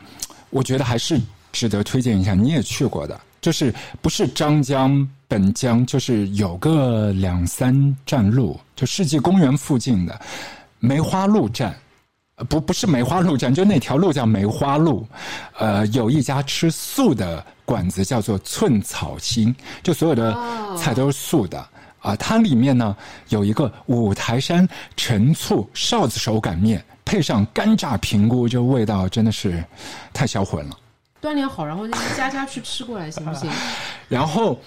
[0.51, 1.21] 我觉得还是
[1.53, 10.21] 值得推荐一下，你也去过的，就是不是张江本江，就是有个两三站路，就世纪公园附近的
[10.81, 11.73] 梅花鹿站。
[12.37, 15.07] 呃不，不是梅花鹿站，就那条路叫梅花路。
[15.59, 20.35] 呃，有一家吃素的馆子，叫做寸草心，就所有的
[20.75, 21.63] 菜都是素的。
[22.01, 22.97] 啊，它里面呢
[23.29, 24.67] 有一个五台山
[24.97, 29.63] 陈醋哨子手擀面，配上干炸平菇，这味道真的是
[30.15, 30.79] 太销魂了。
[31.21, 33.51] 锻炼好，然后一家家去吃过来，行不行？
[34.09, 34.59] 然后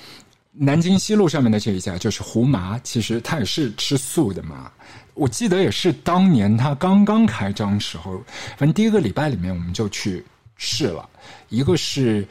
[0.52, 4.72] 南京西路上面的这一家就是胡麻，其实它也是吃素的嘛。
[5.14, 8.22] 我记得也是当年它刚刚开张时候，
[8.58, 10.26] 反正第一个礼拜里面我们就去
[10.58, 11.08] 试了，
[11.50, 12.28] 一个是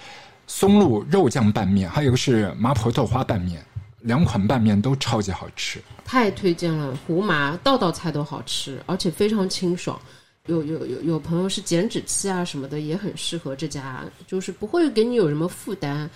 [0.46, 3.64] 松露肉酱拌面，还有一个是麻婆豆花拌面，
[4.00, 5.80] 两款拌面都超级好吃。
[6.04, 9.98] 太推荐了，胡麻道道菜都好吃，而且非常清爽。
[10.46, 16.10] 有有有有朋友是减脂期啊什么的，也很适合这家，就是不会给你有什么负担。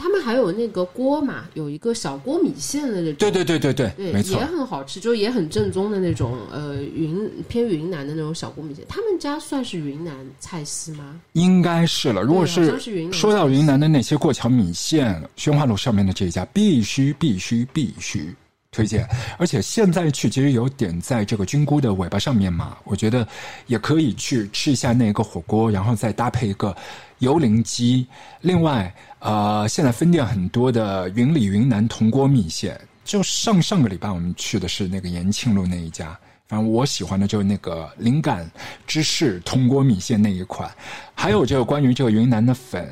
[0.00, 4.46] 他们还有那个锅嘛，有一个小锅米线的那种，对对对对对，对，没错也。
[4.46, 8.84] 很好吃，就也很正宗的那种，呃，云偏云南的那种小锅米线。
[8.88, 11.20] 他们家算是云南菜系吗？
[11.34, 12.22] 应该是了。
[12.22, 12.78] 如果是
[13.12, 18.34] 说到云南的那些过桥米线，宣化路上面的这一家，必须必须必须
[18.70, 19.06] 推荐。
[19.38, 23.26] 而且现在去其实有点在这个菌菇的尾巴上面嘛，我觉得
[23.66, 26.74] 也可以去吃一下那个火锅，然后再搭配一个
[27.18, 28.06] 油淋鸡。
[28.40, 36.18] 另外，呃，现在分店很多的云里云南铜锅米线，就上上个礼拜我们去的是那个延庆路那一家。
[36.48, 38.50] 反正我喜欢的就是那个灵感
[38.86, 40.68] 芝士铜锅米线那一款，
[41.14, 42.88] 还有这个关于这个云南的粉，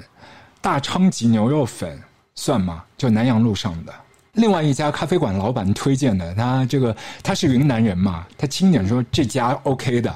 [0.60, 1.98] 大昌吉牛肉粉
[2.34, 2.84] 算吗？
[2.96, 3.92] 就南阳路上的。
[4.34, 10.14] 另外一家咖啡馆老板推荐的，他这个他是云南人嘛，他亲点说这家 OK 的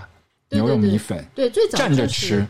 [0.50, 2.46] 牛肉米粉，对，最早蘸着就是吃。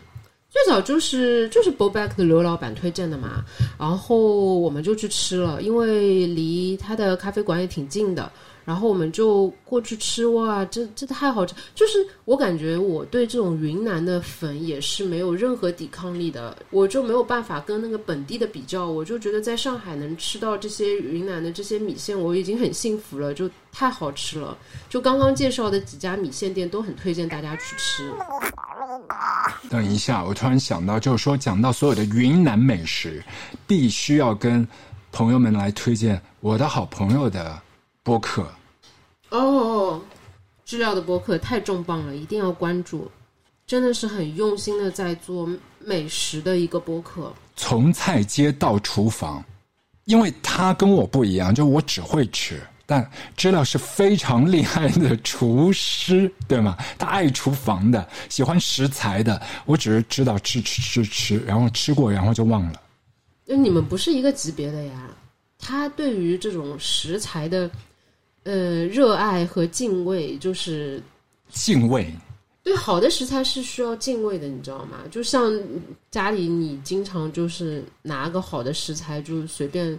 [0.52, 3.42] 最早就是就是 Bowback 的刘老板推荐的嘛，
[3.78, 4.18] 然后
[4.58, 8.30] 我们就去吃了，因为离他的咖啡馆也挺近的，
[8.62, 11.54] 然后我们就过去吃，哇，这这太好吃！
[11.74, 24.56] 就是我感觉我对这种云南的粉也是没有任何抵抗力的，我就没有办法跟那个本地的比较，我就觉得在上海能吃到这些云南的这些米线，我已经很幸福了，就太好吃了。
[24.90, 28.12] 就刚刚介绍的几家米线店都很推荐大家去吃。
[29.68, 33.22] 等一下，我突然想到，就是说讲到所有的云南美食，
[33.66, 34.66] 必须要跟
[35.10, 37.60] 朋友们来推荐我的好朋友的
[38.02, 38.42] 播客。
[39.30, 40.00] 哦哦，
[40.64, 43.10] 知了的播客太重磅了，一定要关注，
[43.66, 45.48] 真的是很用心的在做
[45.78, 47.32] 美食的一个播客。
[47.56, 49.42] 从菜街到厨房，
[50.04, 52.62] 因为他跟我不一样，就我只会吃，
[52.92, 56.76] 但知了是非常厉害的厨师，对吗？
[56.98, 62.78] 他爱厨房的，喜欢食材的，我只是知道吃吃吃吃，然后吃过，然后就忘了。
[63.46, 65.08] 那你们不是一个级别的呀。
[65.58, 67.70] 他对于这种食材的
[68.42, 71.02] 呃热爱和敬畏，就是
[71.48, 72.12] 敬畏，
[72.62, 74.98] 对好的食材是需要敬畏的，你知道吗？
[75.10, 75.50] 就像
[76.10, 79.98] 家里你经常就是拿个好的食材就随便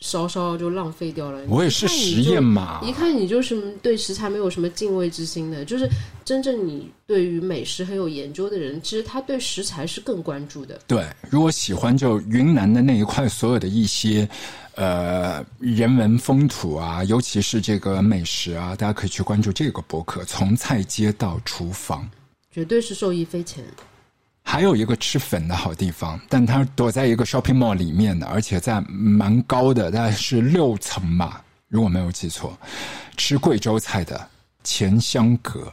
[0.00, 1.40] 烧烧就浪费掉了。
[1.48, 5.64] 我也是实验嘛一看你就是对食材没有什么敬畏之心的。
[5.64, 5.88] 就是
[6.24, 10.80] 真正你对于美食很有研究的人，其实他对食材是更关注的。
[10.86, 14.28] 对，如果喜欢就云南的那一块所有的一些
[14.74, 22.08] 呃人文风土啊，尤其是这个美食啊，大家可以去关注这个博客，从菜街到厨房。
[22.50, 23.62] 绝对是受益匪浅。
[24.42, 32.58] 还有一个吃粉的好地方，但它躲在一个 shopping mall 里面的，而且在蛮高的，大概是六层吧，如果没有记错。
[33.16, 34.26] 吃贵州菜的
[34.64, 35.72] 钱香阁，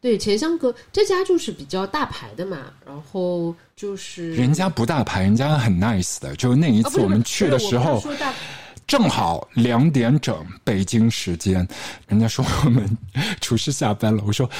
[0.00, 6.34] 对，钱香阁这家就是比较大牌的嘛，然后就是人家不大牌，人家很 nice 的。
[6.36, 8.02] 就那一次我们去的时候，
[8.86, 11.66] 正好两点整北京时间，
[12.06, 12.98] 人家说我们
[13.40, 14.50] 厨师下班了，我说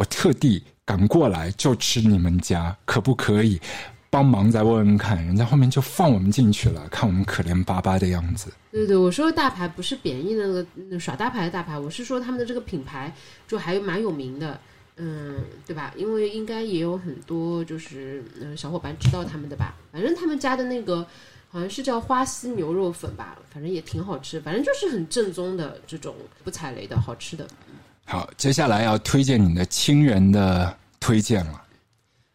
[0.00, 3.60] 我特地赶过来就吃你们家，可不可以
[4.08, 5.22] 帮忙再问问看？
[5.22, 8.50] 人家后面就放我们进去了，看我们可怜巴巴的样子。
[8.72, 13.14] 对对，我说的大牌不是贬义的那个耍大牌的大牌，我是说他们的这个品牌
[13.46, 14.58] 就还蛮有名的，
[14.96, 15.36] 嗯，
[15.66, 15.92] 对吧？
[15.98, 21.06] 因为应该也有很多就是嗯、小伙伴知道他们的吧，反正他们家的那个
[21.50, 27.46] 好像是叫花溪牛肉粉吧，反正也挺好吃，反正就是很正宗的这种不踩雷的好吃的
[28.10, 31.62] 好，接下来要推荐你的亲人的推荐了。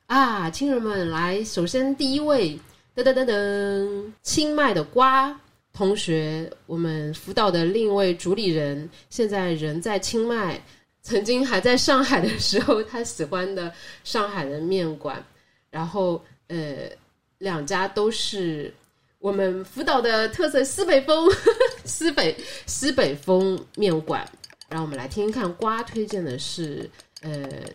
[0.05, 0.49] 啊！
[0.49, 2.57] 亲人们来，首先第一位，
[2.95, 5.37] 噔噔噔噔，清迈的瓜。
[5.73, 10.57] 同学，我们辅导的另一位主理人，现在人在清迈，
[11.01, 13.69] 曾经还在上海的时候，他喜欢的
[14.05, 15.21] 上海的面馆，
[15.69, 16.89] 然后呃，
[17.37, 18.73] 两家都是
[19.19, 21.29] 我们福岛的特色西北风
[21.83, 22.33] 西北
[22.65, 24.25] 西北风面馆。
[24.67, 26.89] 让我们来听听看，瓜推荐的是
[27.21, 27.29] 呃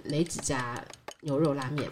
[0.07, 0.75] 哪几家
[1.21, 1.89] 牛肉拉面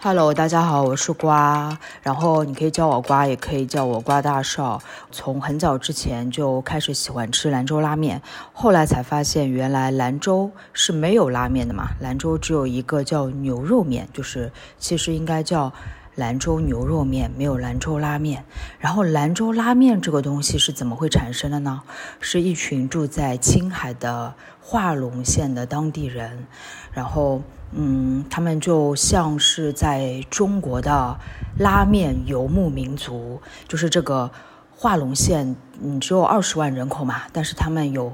[0.00, 4.82] ？Hello，大家好，我是瓜，然后你可以叫我瓜，也可以叫我瓜大少。
[5.12, 8.20] 从很早之前就开始喜欢吃兰州拉面，
[8.52, 15.72] 后来才发现原来兰州是没有拉面的嘛，兰州只有一个叫牛肉面，就是其实应该叫
[16.20, 18.44] 兰州牛肉面，没有兰州拉面。
[18.78, 21.82] 然后兰州拉面这个东西是怎么会产生的呢？
[22.20, 26.46] 是一群住在青海的化隆县的当地人，
[26.92, 27.42] 然后。
[27.72, 31.16] 嗯，他们就像是在中国的
[31.56, 34.28] 拉面游牧民族，就是这个
[34.74, 38.12] 化隆县，嗯，只有二十万人口嘛，但是他们有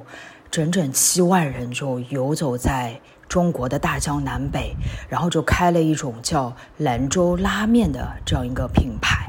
[0.51, 4.75] 整整七万人就游走在中国的大江南北，
[5.09, 9.27] 然后就开了一种叫兰州拉面的这样一个品牌。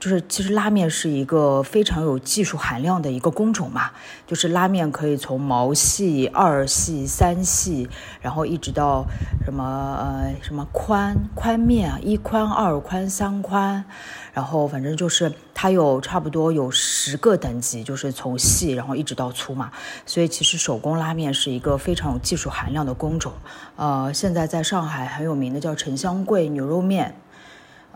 [0.00, 3.90] 就是其实拉面是一个非常有技术含量的一个工种嘛，
[4.26, 7.86] 就是拉面可以从毛细、二细、三细，
[8.22, 9.04] 然后一直到
[9.44, 9.62] 什么
[10.00, 13.84] 呃什么宽宽面，一宽、二宽、三宽，
[14.32, 19.70] 然后反正就是它有差不多有十个等级，就是从细然后一直到粗嘛，
[20.06, 23.34] 所以其实手工拉面是一个非常有技术含量的工种。
[23.76, 27.19] 呃，现在在上海很有名的叫陈香贵牛肉面。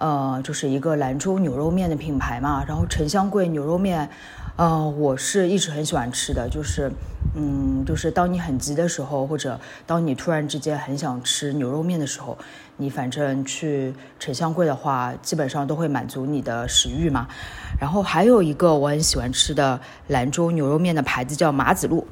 [0.05, 2.63] 呃，就是一个兰州牛肉面的品牌嘛。
[2.69, 4.11] 然后陈香桂牛肉面，
[4.57, 6.93] 呃，我是一直很喜欢吃的，就是，
[7.35, 12.37] 嗯，就是当你很急的时候，或者当你突然之间很想吃牛肉面的时候，
[12.77, 17.27] 你反正去陈香桂的话，基本上都会满足你的食欲嘛。
[17.81, 22.07] 然后还有一个我很喜欢吃的兰州牛肉面的牌子叫马子路。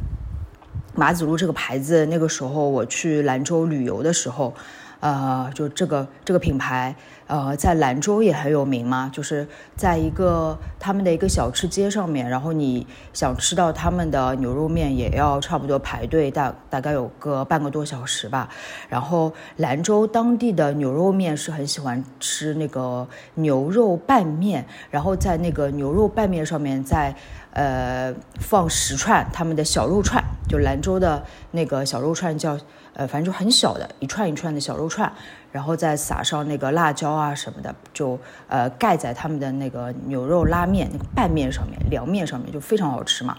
[0.95, 4.55] 马子路这个牌子，那个时候我去兰州旅游的时候，
[5.03, 6.95] 呃，就这个这个品牌，
[7.27, 18.49] 呃，在兰州也很有名嘛，就是在一个他们的一个小吃街上面，然后你想吃到他们的牛肉面，也要差不多排队大大概有个半个多小时吧。
[18.89, 27.13] 然后兰州当地的牛肉面是很喜欢吃那个牛肉拌面，然后在那个牛肉拌面上面再。
[27.55, 32.59] 呃，放十串他们的小肉串，就兰州的那个小肉串叫
[32.95, 35.11] 呃，反正就很小的一串一串的小肉串，
[35.51, 38.19] 然后再撒上那个辣椒啊什么的，就
[38.49, 43.37] 呃盖在他们的那个牛肉拉面那个拌面上面、凉面上面，就非常好吃嘛。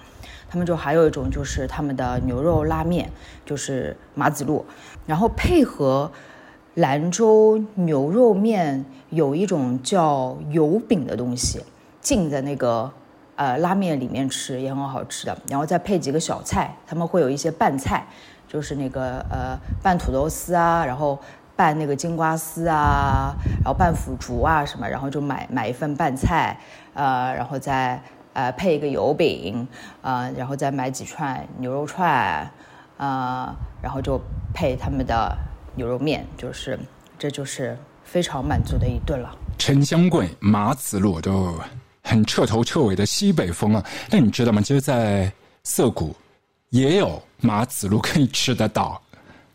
[0.49, 3.09] 他们就还有一种就是他们的牛肉拉面，
[3.45, 4.65] 就是马子路，
[5.05, 6.11] 然后配合
[6.75, 11.61] 兰州牛肉面有一种叫油饼的东西，
[12.01, 12.91] 浸在那个。
[13.35, 18.05] 呃，拉面里面吃也很好吃的，然后再配几个小菜，他们会有一些拌菜，
[18.53, 21.19] 就是那个呃拌土豆丝啊，然后
[21.55, 26.55] 拌那个金瓜丝啊，然后拌腐竹啊什么，然后就买买一份拌菜，
[26.93, 27.99] 呃，然后再
[28.33, 29.67] 呃配一个油饼，
[30.03, 32.47] 呃，然后再买几串牛肉串，
[32.97, 33.51] 呃，
[33.81, 34.21] 然后就
[34.53, 35.35] 配他们的
[35.73, 36.79] 牛肉面，就是
[37.17, 39.35] 这就是非常满足的一顿了。
[39.57, 41.59] 陈香贵、马子路都。
[42.05, 43.85] 很彻头彻尾的西北风啊！
[44.11, 44.61] 那你知道吗？
[44.61, 45.31] 其实，在
[45.63, 46.13] 涩谷
[46.73, 48.99] 也有马子路可以吃得到。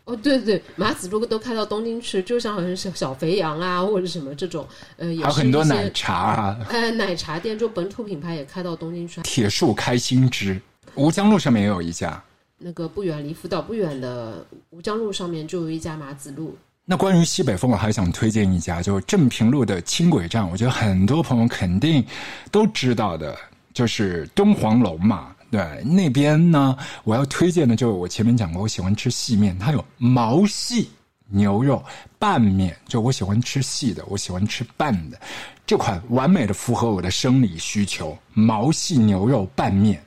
[0.05, 4.65] 哦，对对，马子路都开到东京去，就像好像是小肥羊啊，或者什么这种，
[4.95, 9.21] 呃，还有很多奶茶啊，呃，奶茶店就本土品牌也开到东京去。
[9.21, 10.59] 铁树开心枝，
[10.95, 12.23] 吴江路上面也有一家。
[12.57, 16.57] 那个不远离福岛不远的吴江路上面就有一家马子路。
[16.85, 22.03] 那关于西北风，我还想推荐一家，就正平路的轻轨站，我觉得很多朋友肯定
[22.49, 23.37] 都知道的，
[23.73, 25.35] 就是敦煌楼嘛。
[25.51, 30.89] 对，那边呢，我要推荐的就是我前面讲过，我喜欢吃细面，它有毛细
[31.27, 31.83] 牛肉
[32.17, 35.19] 拌面，就我喜欢吃细的，我喜欢吃拌的，
[35.65, 40.03] 这款完美的符合我的生理需求，毛细牛肉拌面。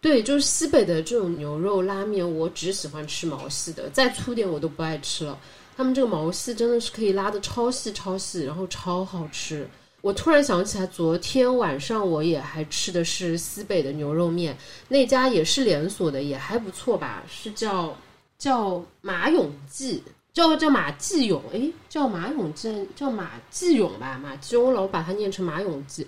[0.00, 5.38] 对，就是西北的这种牛肉拉面，我只喜欢吃毛细的，再粗点我都不爱吃了。
[5.76, 9.68] 他们这个毛细真的是可以拉的超细超细，然后超好吃。
[10.06, 17.24] 我突然想起来，昨天晚上我也还吃的是西北的牛肉面，那家也是连锁的，也还不错吧？
[17.28, 17.92] 是叫
[18.38, 20.00] 叫马永记，
[20.32, 24.16] 叫叫马继勇，诶，叫马永记，叫马继勇吧？
[24.22, 26.06] 马继勇，我老把它念成马永记。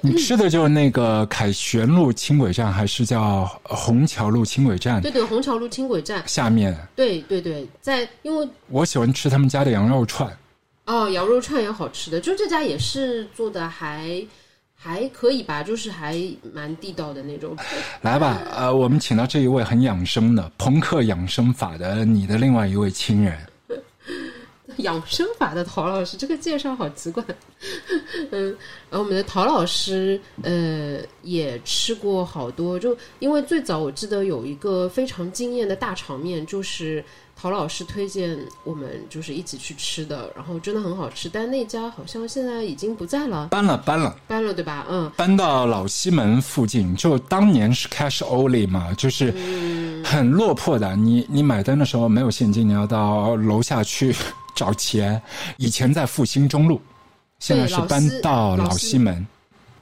[0.00, 5.02] 你吃的就是那个凯旋路轻轨站，还是叫虹桥路轻轨站？
[5.02, 6.78] 对对，虹桥路轻轨站下面。
[6.94, 10.32] 对对对，在因为我喜欢吃他们家的羊肉串。
[10.86, 14.24] 哦，羊肉串也好吃的，就这家也是做的还
[14.74, 16.20] 还可以吧，就是还
[16.52, 17.56] 蛮地道的那种。
[18.02, 23.38] 来吧，呃，我们请到这一位很养生的朋克养生法的你的另外一位亲人。
[24.78, 27.22] 养生法的陶老师，这个介绍好奇怪。
[28.30, 28.56] 嗯，
[28.88, 37.04] 然后我们的陶老师，呃，也吃过好多，就因为最早我记得有一个非常惊艳的大场面，就是
[37.40, 44.14] 陶老师推荐我们就是一起去吃的，然后真的很好吃，但那家好像现在已经不在了，搬了搬了。
[44.26, 44.84] 搬了对吧？
[44.90, 49.32] 嗯，搬到老西门附近，就当年是 cash only 嘛，就是
[50.04, 50.94] 很落魄的。
[50.96, 54.14] 你你买单的时候没有现金，你要到楼下去
[54.54, 55.20] 找钱。
[55.56, 56.78] 以前在复兴中路，
[57.38, 59.26] 现在是搬到老西门。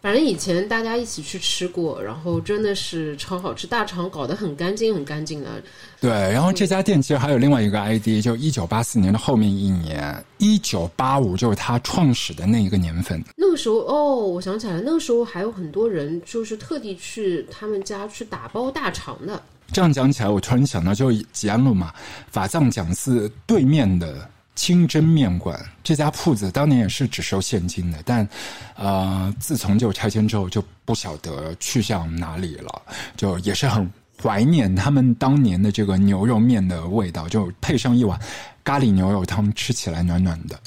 [0.00, 5.62] 反正以前大家一起去吃过，然后真的是超好吃，大肠搞得很干净很干净的。
[6.00, 13.22] 对，然后这家店其实还有另外一个 ID，就一九八四年的后面一年，一九八五就是他创始的那一个年份。
[13.36, 19.42] 那个时候哦，我想起来了，那个时候还有很多人就是特地去他们家去打包大肠的。
[19.72, 21.92] 这样讲起来，我突然想到，就吉安路嘛，
[22.30, 24.26] 法藏讲寺对面的
[24.59, 28.28] 清真面馆这家铺子，当年也是只收现金的，但
[28.74, 32.82] 呃，自从就拆迁之后，就不晓得去向哪里了，
[33.16, 33.89] 就也是很
[34.20, 38.18] 怀念他们当年的这个牛肉面的味道，就配上一碗
[38.64, 40.59] 咖喱牛肉汤，吃起来暖暖的。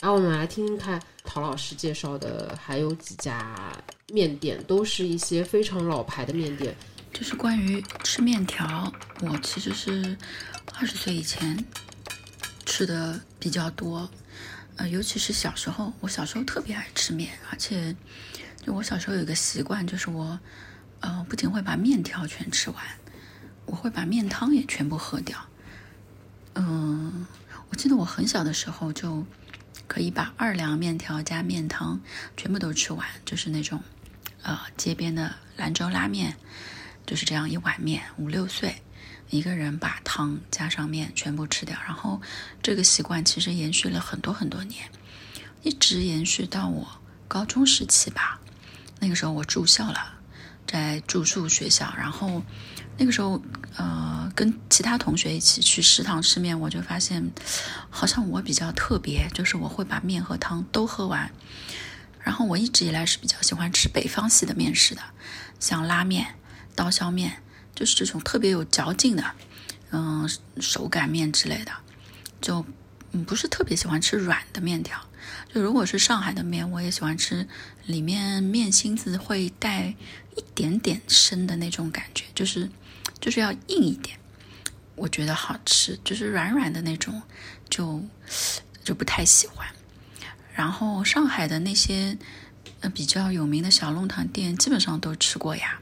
[0.00, 3.56] 然后我们来听听看陶老师介绍的，还有几家
[4.12, 6.72] 面店，都是一些非常老牌的面店。
[7.12, 8.90] 就是关于吃面条，
[9.20, 10.16] 我其实是
[10.78, 11.62] 二十岁以前
[12.74, 14.10] 吃的比较多，
[14.76, 17.94] 呃，尤其是小时候，我小时候特别爱吃面，而且
[18.64, 20.40] 就我小时候有一个习惯，就是我
[21.00, 22.82] 呃不仅会把面条全吃完，
[23.66, 25.38] 我会把面汤也全部喝掉。
[26.54, 27.26] 嗯，
[27.68, 29.26] 我记得我很小的时候就
[29.86, 32.00] 可以把二两面条加面汤
[32.38, 33.82] 全部都吃完，就是那种
[34.40, 36.38] 呃街边的兰州拉面。
[37.04, 38.80] 就是这样一碗面，五六岁，
[39.32, 42.20] 一个人把汤加上面全部吃掉，然后
[42.62, 44.90] 这个习惯其实延续了很多很多年，
[45.62, 46.86] 一直延续到我
[47.26, 48.38] 高中时期吧。
[49.00, 50.20] 那个时候我住校了，
[50.66, 52.42] 在住宿学校，然后
[52.98, 53.42] 那个时候
[53.78, 57.32] 呃跟其他同学一起去食堂吃面，我就发现
[57.88, 61.32] 好像我比较特别，就是我会把面和汤都喝完。
[62.20, 65.00] 然后我一直以来是比较喜欢吃北方系的面食的，
[65.58, 66.34] 像拉面。
[66.74, 67.42] 刀削面
[67.74, 69.24] 就是这种特别有嚼劲的，
[69.90, 70.28] 嗯，
[70.60, 71.72] 手擀面之类的，
[72.40, 72.64] 就
[73.12, 74.98] 嗯不是特别喜欢吃软的面条。
[75.52, 77.46] 就如果是上海的面，我也喜欢吃
[77.86, 79.94] 里面面芯子会带
[80.34, 82.68] 一点点生的那种感觉，就是
[83.20, 84.18] 就是要硬一点，
[84.96, 85.98] 我觉得好吃。
[86.02, 87.22] 就是软软的那种，
[87.68, 88.02] 就
[88.82, 89.66] 就不太喜欢。
[90.54, 92.16] 然后上海的那些
[92.80, 95.80] 呃比较有名的小弄堂店，基本上都吃过呀。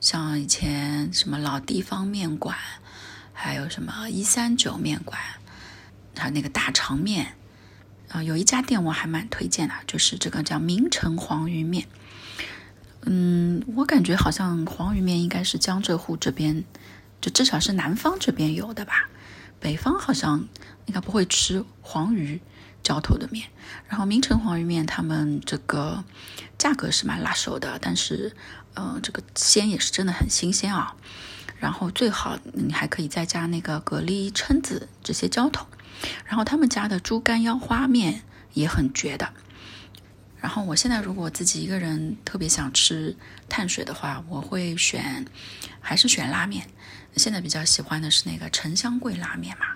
[0.00, 2.56] 像以前什么老地方面馆，
[3.34, 5.20] 还有什么一三九面馆，
[6.16, 7.34] 还有那个大肠面，
[8.08, 11.86] 啊，有一家店我还蛮推荐的，就是这个叫名城黄鱼面。
[13.02, 16.64] 嗯，我感觉好像黄鱼面应该是江浙沪这边，
[17.20, 19.10] 就至少是南方这边有的吧，
[19.60, 20.48] 北方好像
[20.86, 22.40] 应该不会吃黄鱼
[22.82, 23.48] 浇头的面。
[23.86, 26.02] 然后名城黄鱼面他们这个
[26.56, 28.34] 价格是蛮拉手的，但是。
[28.74, 30.94] 嗯，这个鲜也是真的很新鲜啊，
[31.58, 35.66] 然后最好你还可以再加那个蛤蜊、蛏子这些浇头，
[36.24, 38.22] 然后他们家的猪肝腰花面
[38.54, 39.32] 也很绝的。
[40.40, 43.14] 然后我现在如果自己一个人特别想吃
[43.48, 45.26] 碳水的话，我会选
[45.80, 46.66] 还是选拉面。
[47.16, 49.66] 现在比较喜欢的是那个沉香桂拉面嘛，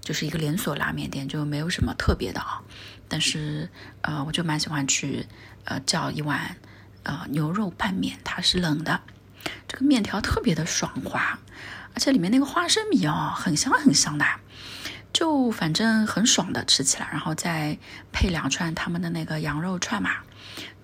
[0.00, 2.62] 就是一个连锁拉面店，就没有什么特别的啊。
[3.08, 3.68] 但是
[4.02, 5.26] 呃，我就蛮喜欢去
[5.64, 6.56] 呃叫一碗。
[7.02, 9.00] 呃，牛肉拌面它是冷的，
[9.66, 11.38] 这个面条特别的爽滑，
[11.94, 14.24] 而且里面那个花生米哦，很香很香的，
[15.12, 17.76] 就反正很爽的吃起来，然后再
[18.12, 20.10] 配两串他们的那个羊肉串嘛，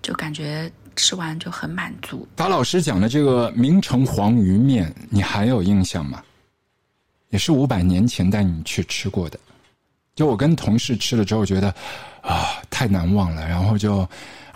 [0.01, 2.27] 就感觉吃完就很满足。
[2.35, 6.23] 把老师讲的这个名城黄鱼面，你还有印象吗？
[7.31, 9.39] 也是五百年前带你去吃过的，
[10.17, 11.73] 就我跟同事吃了之后觉得
[12.21, 14.05] 啊太难忘了，然后就。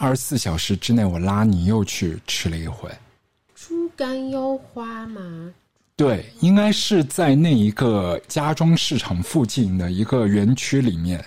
[0.02, 2.88] 二十四小时之内，我拉你又去吃了一回
[3.54, 5.52] 猪肝腰花吗？
[5.94, 11.22] 对，应该是在那一个家装市场附近的一个园区里面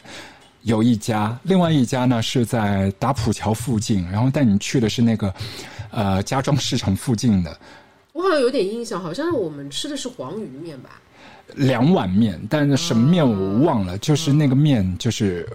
[0.63, 4.09] 有一家，另外一家呢是在打浦桥附近。
[4.09, 5.31] 然后带你去的是那个
[5.91, 7.55] 呃家装市场附近的。
[8.11, 10.99] 我好像有点印象，好像我们吃的是黄鱼面吧？
[11.55, 15.47] 两碗面，但是什么面我忘了，就是那个面就是。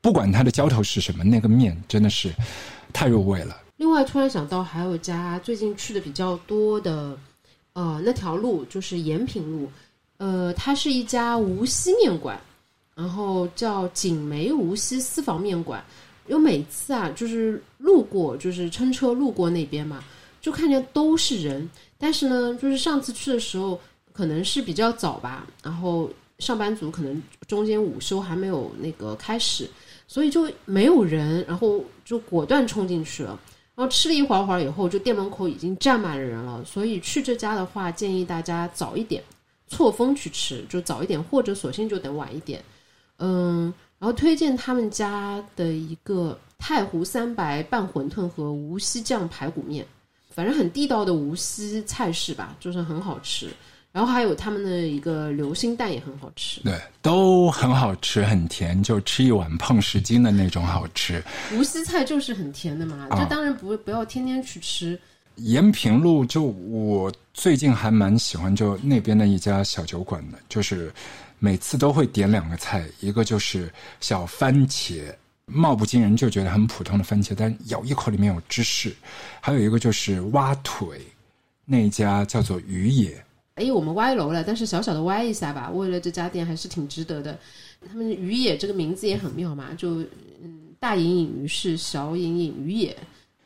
[0.00, 2.34] 不管它的浇头是什么，那个面真的是
[2.92, 3.56] 太入味了。
[3.76, 7.16] 另外，突然想到还有一家最近去的比较多的，
[7.74, 9.70] 呃，那条路就是延平路，
[10.16, 12.36] 呃，它是一家无锡面馆，
[12.96, 15.80] 然后叫锦梅无锡私房面馆。
[16.26, 20.02] 有每次啊，就是路过，就是乘车路过那边嘛，
[20.40, 21.70] 就看见都是人。
[21.96, 23.80] 但是呢，就是上次去的时候，
[24.12, 29.68] 可能是比较早吧，然后上班族可能中间午休还没有那个开始，
[30.06, 33.38] 所以就没有人，然后就果断冲进去了。
[33.74, 36.64] 然后吃了一会儿会儿以后，就店门口已经站满了人了。
[36.64, 39.22] 所以去这家的话，建议大家早一点
[39.66, 42.62] 错峰去吃，就早一点，或者索性就等晚一点。
[43.18, 43.72] 嗯。
[43.98, 49.86] 然后推荐他们家的一个太湖三白拌馄饨和无锡酱排骨面，
[50.28, 53.48] 反正很地道的无锡菜式吧，就是很好吃。
[53.92, 61.22] 然后还有他们的一个流心蛋也很好吃，对，都很好吃，很甜，就吃一碗胖十斤的那种好吃。
[61.52, 64.98] 无锡菜就是很甜的嘛，这当然不不要天天去吃。
[65.36, 70.92] 延平路就我最近还蛮喜欢，就那边的一家小酒馆的，就是。
[71.44, 75.12] 每次都会点两个菜，一个就是小番茄，
[75.46, 78.92] 貌不惊人，就觉得很普通的番茄，但咬一口里面有芝士；
[79.40, 81.00] 还有一个就是蛙腿，
[81.64, 83.20] 那家叫做鱼野。
[83.54, 87.38] 哎，我们歪楼了，但是小小的歪一下吧，为了这家店还是挺值得的。
[87.86, 90.00] 他们鱼野这个名字也很妙嘛，就
[90.42, 92.96] 嗯，大隐隐于市，小隐隐于野。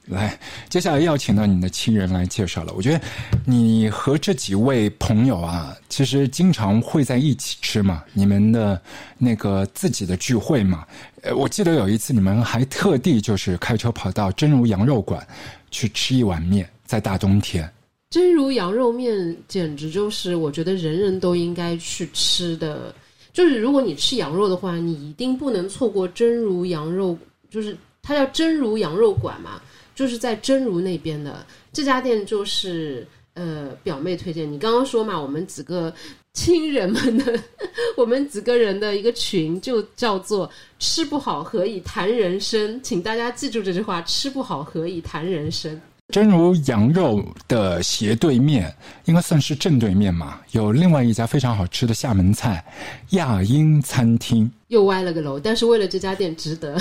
[0.06, 0.38] 来，
[0.68, 2.72] 接下来要请到你的亲人来介绍了。
[2.74, 3.00] 我觉得
[3.44, 8.80] 你和这几位朋友啊，其实经常会在一起吃嘛，你们的
[9.18, 10.86] 那个自己的聚会嘛。
[11.22, 15.26] 呃，我记得有一次你们还特地就是开车跑到真如羊肉馆
[15.72, 17.68] 去吃一碗面，在大冬天。
[18.10, 22.94] 真如羊肉面简直就是我觉得人人都应该去吃的，
[23.32, 27.16] 就是如果你吃羊肉的话，你一定不能错过真如羊肉，
[27.50, 29.60] 就是它叫真如羊肉馆嘛。
[29.94, 34.52] 就是在真如那边的这家店，就是呃表妹推荐。
[34.52, 35.90] 你刚刚说嘛，我们几个
[36.34, 37.40] 亲人们的，
[37.96, 42.78] 我们几个人的一个群，就叫做“吃不好何以谈人生”。
[42.84, 45.80] 请大家记住这句话：“吃不好何以谈人生。”
[46.10, 48.72] 真如羊肉的斜对面，
[49.06, 52.64] 应该算是正对面嘛，有另外一家非常好吃的厦门菜
[53.10, 54.48] 亚英餐厅。
[54.68, 56.78] 又歪了个楼，但是为了这家店值得，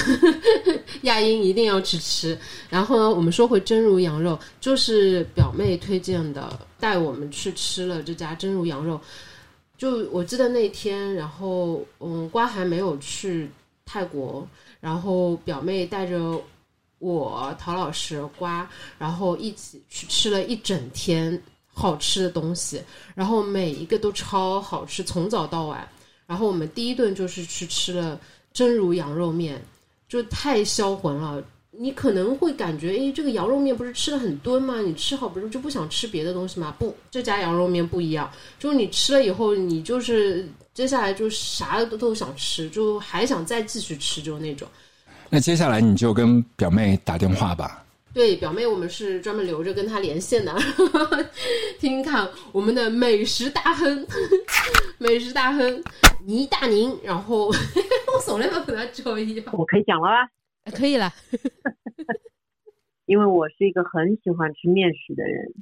[1.02, 2.38] 亚英一定要去吃。
[2.70, 9.02] 然后呢，我们说回真如羊肉，就是表妹推荐的，带我们去吃了这家真如羊肉。
[9.76, 13.50] 就我记得那天，然后嗯，瓜还没有去
[13.86, 14.48] 泰国，
[14.80, 16.40] 然后表妹带着。
[17.06, 18.68] 我陶老师瓜，
[18.98, 21.40] 然后一起去吃了一整天
[21.72, 22.82] 好吃的东西，
[23.14, 25.88] 然后每一个都超好吃，从早到晚。
[26.26, 28.20] 然后我们第一顿就是去吃了
[28.52, 29.64] 真如羊肉面，
[30.10, 31.44] 就太销魂了。
[31.78, 34.80] 你可能会感觉，哎，这个羊肉面不是吃的很吨吗？
[34.80, 36.74] 你吃好不是就不想吃别的东西吗？
[36.80, 44.68] 不，这家羊肉面不一样，就是你吃了以后，你就是接下来就啥都都想吃，就还想再继续吃，就那种。
[45.30, 47.82] 那接下来你就跟表妹打电话吧。
[48.14, 50.56] 对，表妹，我们是专门留着跟她连线的，
[51.80, 54.08] 听听看我们的美食大亨，
[54.98, 55.84] 美食大亨
[56.26, 56.98] 倪大宁。
[57.04, 57.54] 然后我
[58.24, 59.46] 从来没跟他交一样。
[59.52, 60.72] 我可以讲了吧？
[60.72, 61.12] 可以了。
[63.06, 65.54] 因为我是一个很喜欢吃面食的人，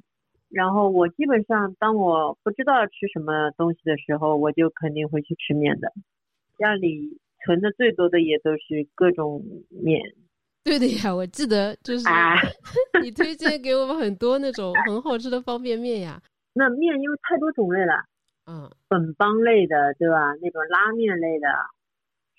[0.49, 5.91] 然后我基本上当我不知道吃什么东西的时候，我就肯定会去吃面的。
[6.59, 7.17] 家里。
[7.45, 10.01] 存的最多的也都是各种面，
[10.63, 12.05] 对的呀，我记得就是
[13.03, 16.21] 你推荐给我们很多那种很好吃的方便面呀。
[16.55, 17.93] 那面因为太多种类了，
[18.45, 20.33] 嗯，本帮类的对吧？
[20.41, 21.47] 那种拉面类的，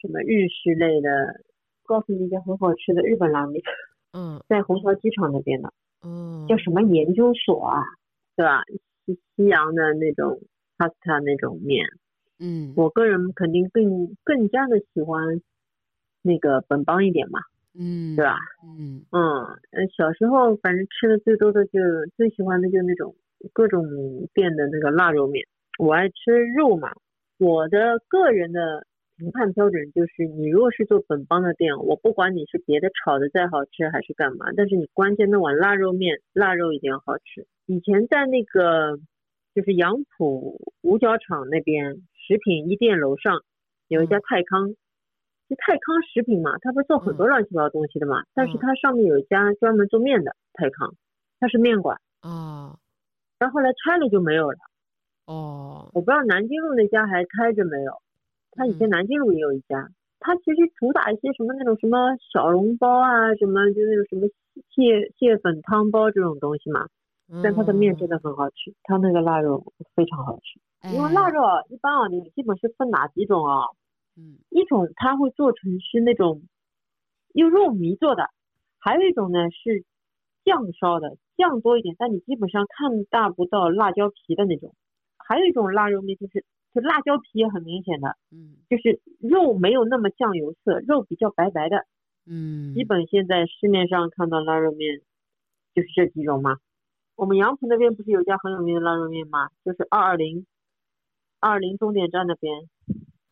[0.00, 1.40] 什么日式类的，
[1.84, 3.60] 告诉你一家很好吃的日本拉面，
[4.16, 5.72] 嗯，在虹桥机场那边的，
[6.06, 7.82] 嗯，叫什么研究所啊，
[8.36, 8.62] 对吧？
[9.04, 10.40] 西西洋的那种
[10.78, 11.84] pasta 那种面。
[12.44, 15.40] 嗯，我个人肯定更更加的喜欢
[16.20, 17.40] 那个本帮一点嘛，
[17.72, 18.36] 嗯，对吧？
[18.62, 21.80] 嗯嗯，小时候反正吃的最多的就
[22.18, 23.14] 最喜欢的就那种
[23.54, 23.82] 各种
[24.34, 25.46] 店的那个腊肉面。
[25.78, 26.92] 我爱吃肉嘛，
[27.38, 37.46] 我的个人的评判标准就是，你如果是做本帮的店，我不管你是别的炒的再好吃还是干嘛，但是你关键那碗腊肉面，腊肉一定要好吃。
[37.64, 38.98] 以前在那个
[39.54, 42.02] 就是杨浦五角场那边。
[42.26, 43.42] 食品一店楼上
[43.88, 44.70] 有一家泰康，
[45.48, 50.94] 就泰康食品嘛，它不是做很多乱七八糟东西的嘛，但是它上面有一家专门做面的泰康，
[51.38, 52.00] 它是面馆。
[52.22, 52.78] 哦，
[53.38, 54.56] 然后后来拆了就没有了
[55.26, 57.92] 哦，我不知道南京路那家还开着没有，
[58.52, 59.90] 它以前南京路也有一家，
[60.20, 64.26] 它其实主打一些什么那种什么小笼包啊，什么就那种什么
[64.74, 66.88] 蟹蟹粉汤包这种东西嘛，
[67.42, 70.58] 但它的面真的很好吃，它那个腊肉非常好吃。
[70.92, 71.40] 因为腊肉
[71.70, 73.66] 一般啊，你基本是分哪几种啊？
[74.16, 76.42] 嗯，一种它会做成是那种
[77.32, 78.28] 用肉糜做的，
[78.78, 79.84] 还有一种呢是
[80.44, 84.74] 酱烧的，酱多一点，但你基本上看大不到辣椒皮的那种。
[85.16, 86.44] 还有一种腊肉面就是，
[86.74, 91.86] 就辣椒皮也很明显的，嗯就是肉没有那么酱油色，肉比较白白的。
[92.26, 95.00] 嗯，基本现在市面上看到腊肉面
[95.74, 96.58] 就是这几种嘛。
[97.16, 99.48] 我们杨浦那边不是有一家很有名的腊肉面吗？
[99.64, 100.44] 就是二二零，
[101.44, 102.70] 二二零终点站那边，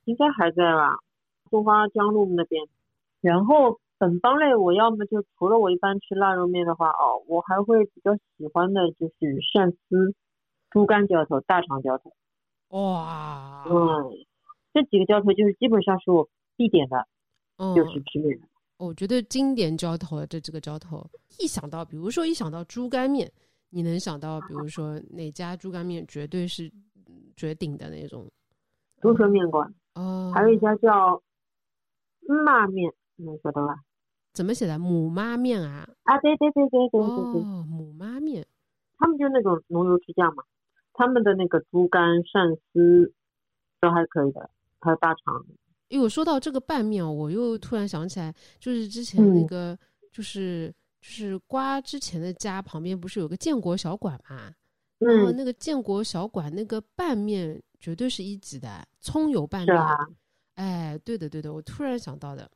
[0.05, 0.99] 应该还在吧？
[1.49, 2.63] 松花江路那边。
[3.23, 9.15] 然后本帮类，我要么就除了我一般吃腊肉面的话，哦，我还会比较喜欢的就是
[9.55, 10.15] 鳝丝、
[10.71, 12.13] 猪肝浇头、大肠浇头。
[12.79, 14.13] 哇，嗯，
[14.75, 17.07] 这几个浇头就是基本上是我必点的，
[17.57, 18.47] 嗯就是吃面的。
[18.77, 21.09] 我觉得经典浇头这这个浇头，
[21.39, 23.33] 一想到，比如说一想到猪肝面，
[23.75, 26.71] 你能想到，比如说哪家猪肝面绝对是
[27.07, 28.31] 嗯绝顶的那种？
[29.01, 31.21] 竹舌面馆，哦，还有一家叫
[32.29, 33.83] 妈面，你们晓得吧？
[34.33, 34.79] 怎么写的？
[34.79, 35.89] 母妈面啊？
[36.05, 38.47] 啊，对对对对对对对，哦，母妈面，
[38.99, 40.45] 他们就那种浓油赤酱嘛，
[40.93, 43.13] 他们的那个猪肝、鳝丝
[43.81, 44.51] 都还可以的，
[44.81, 45.45] 还有大肠。
[45.89, 49.79] 因为我说到这个拌面哦，我又突然想起来，就是之前那嗯个，
[50.13, 50.73] 就是
[51.03, 54.55] 就是瓜之前的家旁边不是有个建国小馆嘛？
[54.99, 58.69] 然后嗯那个建国小馆那个拌面绝对是一级的，
[59.01, 59.77] 葱油拌面。
[60.55, 62.49] 哎，对的对的，我突然想到的，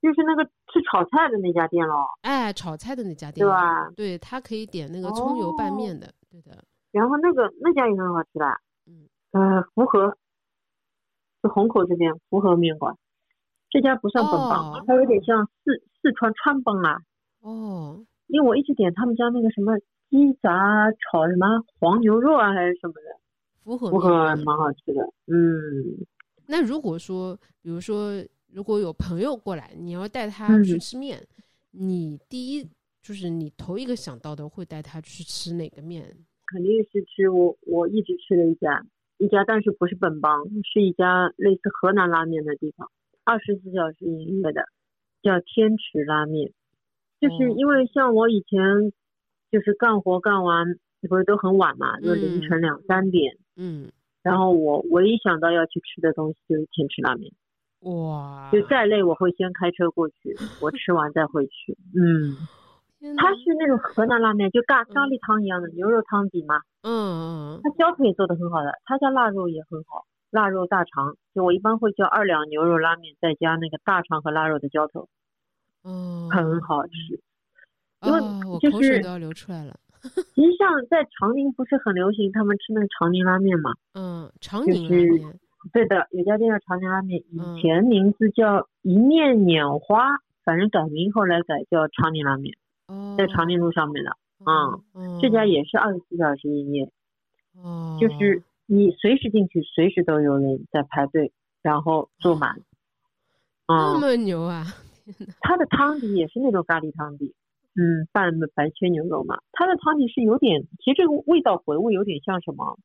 [0.00, 2.06] 就是那个吃炒菜的那家店咯。
[2.22, 3.90] 哎，炒菜的那家店，对吧？
[3.96, 6.64] 对，他可以点那个葱油拌面的，对的。
[6.92, 8.46] 然后那个那家也很好吃的，
[8.86, 10.16] 嗯，呃，福和，
[11.42, 12.96] 就虹口这边福和面馆，
[13.70, 17.02] 这家不算本帮，哦它有点像四四川川帮啊。
[17.40, 19.78] 哦，因为我一直点他们家那个什么
[20.10, 21.46] 鸡杂炒什么
[21.78, 23.20] 黄牛肉啊，还是什么的，
[23.62, 25.02] 符合符合蛮好吃的。
[25.26, 26.06] 嗯，
[26.46, 28.12] 那如果说，比如说，
[28.52, 31.20] 如果有朋友过来，你要带他去嗯吃面，
[31.70, 32.64] 你第一
[33.02, 36.04] 就是你头一个想到的会带他去吃哪个面？
[36.46, 38.84] 肯定是吃我我一直吃的一家
[39.18, 42.90] 一家，但是不是本帮，是一家类似河南拉面的地方，
[43.24, 44.64] 二十四小时营业的，
[45.22, 46.52] 叫天池拉面。
[47.20, 48.92] 就是因为像我以前
[49.50, 50.66] 就是干活干完
[51.08, 53.90] 不是都很晚嘛，就凌晨两三点，嗯，
[54.22, 57.32] 然后我唯一想到要去吃的东西就是天池拉面。
[57.80, 61.78] 哇，就再累，我会先开车过去，我吃完再回去。
[61.94, 62.34] 嗯，
[63.16, 66.60] 它是那种河南拉面，就咖咖喱汤一样的牛肉汤底嘛。
[66.82, 75.08] 嗯嗯它浇头也做的很好的，他家腊肉也很好，腊肉大肠，就我一般会叫二两牛肉拉面，再加那个大肠和腊肉的浇头，
[75.84, 77.20] 嗯，很好吃。
[78.02, 79.74] 因为哦，我就是口水都要流出来了。
[80.34, 83.74] 其实像在长宁不是很流行他们吃那个长宁拉面嘛？
[83.94, 85.38] 嗯，长就宁拉是，
[85.72, 92.56] 对的，有家店叫长宁拉面，以嗯前名字叫一面碾花，反正改名后来改叫长宁拉面，
[92.86, 94.16] 哦，在长宁路上面的。
[94.46, 94.46] 嗯，
[94.92, 96.88] 哦这家也是二十四小时营业，
[97.60, 102.60] 哦，就是你随时进去，随时都有人在排队，然后坐满。
[103.66, 104.64] 嗯，那么牛啊！
[105.40, 107.34] 它的汤底也是那种咖喱汤底，
[107.76, 109.38] 嗯，拌的白切牛肉嘛。
[109.52, 112.78] 它的汤底是有点，其实这个味道回味有点像什么？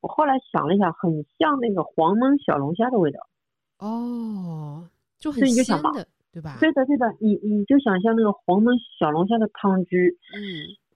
[0.00, 3.20] 我后来想了一下，很像那个黄焖小龙虾的味道。
[3.78, 4.88] 哦，
[5.18, 6.56] 就很鲜的，对吧？
[6.60, 10.40] 对的，对的，你你就想象那个黄焖小龙虾的汤汁，嗯，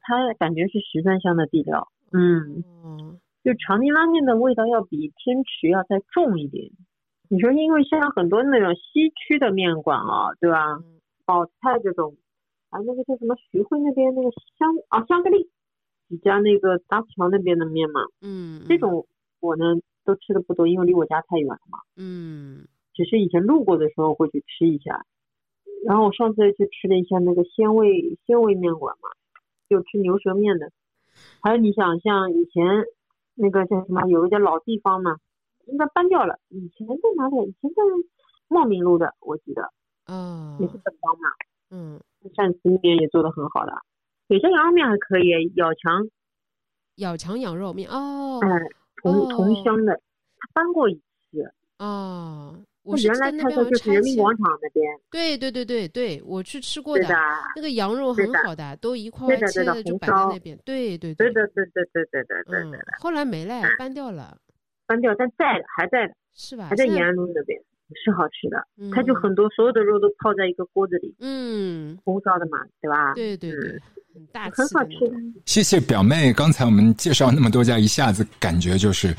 [0.00, 6.70] 它感觉是十三香的底料，嗯，哦，就长宁拉面的味道要比天池要再重一点。
[7.28, 10.74] 你说，因为像很多那种西区的面馆啊，对吧？
[10.74, 12.16] 嗯宝菜这种，
[12.70, 15.50] 啊，那个叫什么徐汇那边那个香啊香格里
[16.08, 19.06] 几家那个大桥那边的面嘛，嗯，这种
[19.40, 19.76] 我呢
[20.06, 21.80] 都吃的不多，因为离我家太远了嘛。
[21.98, 25.04] 嗯只是以前路过的时候会去吃一下。
[25.84, 29.10] 然后我上次去吃了一下那个鲜味鲜味面馆嘛，
[29.68, 30.70] 就吃牛舌面的。
[31.42, 32.64] 还有你想像以前
[33.34, 35.18] 那个叫什么，有个叫老地方嘛，
[35.68, 36.38] 应该搬掉了。
[36.48, 37.48] 以前在哪里？
[37.48, 37.82] 以前在
[38.48, 39.62] 茂名路的，我记得
[40.06, 41.28] 嗯，也是本帮嘛。
[41.70, 42.00] 嗯，
[42.34, 43.72] 鳝丝面也做的很好的，
[44.26, 46.08] 北山羊肉面还可以，咬强，
[46.96, 48.48] 咬强羊肉面哦，哎，
[49.02, 49.92] 同哦同乡的，
[50.38, 51.52] 他搬过一次。
[51.78, 54.98] 哦，我原来开边有拆的就是人民迁广场那边。
[55.10, 57.14] 对对对对对，我去吃过对的
[57.54, 60.58] 那个羊肉很好的，都一块对的对的块切的就摆在那边。
[60.64, 64.36] 对对对对，对对对对对对嗯对的，，后来没了，搬掉了，
[64.88, 66.66] 搬掉，但在的还在的，是吧？
[66.70, 67.60] 还在延安路那边，
[67.94, 68.56] 是好吃的。
[68.80, 73.12] 嗯它就很多所有的肉都泡在一个锅子里，嗯，红烧的嘛，对吧？
[73.14, 73.80] 对对对嗯，
[74.14, 75.12] 很大很好吃。
[75.44, 79.14] 谢谢表妹，刚才我们介绍那么多家，一下子感觉就是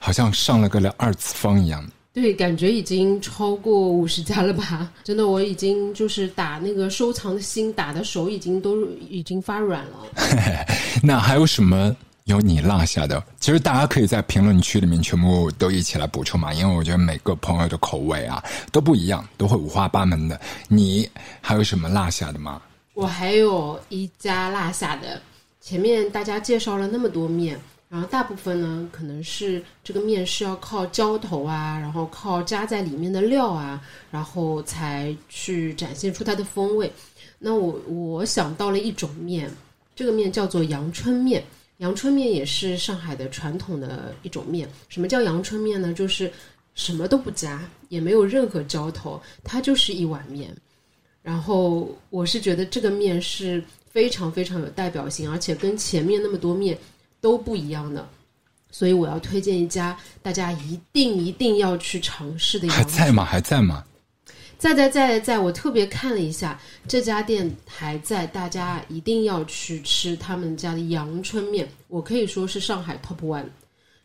[0.00, 1.84] 好像上了个了二次方一样。
[2.12, 4.92] 对，感觉已经超过五十家了吧？
[5.04, 10.06] 真的，我已经就是打那个收藏的心，打的手已经都已经发软了。
[11.04, 11.94] 那还有什么
[12.24, 13.22] 有你落下的？
[13.40, 20.40] 其实大家可以在评论区里面全部都一起来补充嘛，因为我觉得每个朋友的口味啊都不一样，都会五花八门的。
[20.68, 21.08] 你
[21.40, 22.62] 还有什么落下的吗？
[22.94, 25.20] 我还有一家落下的，
[25.60, 33.80] 前面大家介绍了那么多面，然后大部分呢可能是这个面是要靠浇头啊，然后靠加在里面的料啊，
[34.10, 36.92] 然后才去展现出它的风味。
[37.38, 39.50] 那我我想到了一种面，
[39.96, 41.42] 这个面叫做阳春面。
[41.80, 44.68] 阳春面也是上海的传统的一种面。
[44.90, 45.94] 什么叫阳春面呢？
[45.94, 46.30] 就是
[46.74, 50.54] 什么都不加，也没有任何浇头，它就是一碗面。
[51.22, 56.76] 然后我是觉得这个面是非常非常有代表性，而且跟前面那么多面
[57.18, 58.06] 都不一样的，
[58.70, 62.68] 所以我要推荐一家大家一定一定要去尝试的。
[62.68, 63.24] 还在吗？
[63.24, 63.82] 还在吗？
[64.60, 71.66] 在在在在，我特别看了一下，这家店还在，大家一定要去吃他们家的阳春面。
[71.88, 73.46] 我可以说是上海 top one，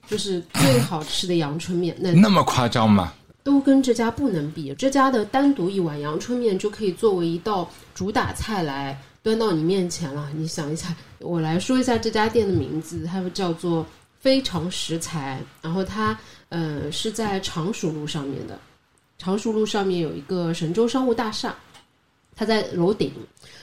[0.08, 1.94] 就是最 好吃的阳春面。
[2.00, 3.14] 那那么夸张吗？
[3.44, 10.30] 都跟这家不能比，这家的单独一碗阳春面就可以作为一道主打菜来端到你面前了。
[10.34, 13.86] 你想一下，我来说一下这家店的名字，它叫做
[14.22, 16.18] 非常食材，然后它
[16.48, 18.58] 呃是在常熟路上面的，
[19.18, 21.56] 常熟路上面有一个神州商务大厦，
[22.36, 23.12] 它在楼顶，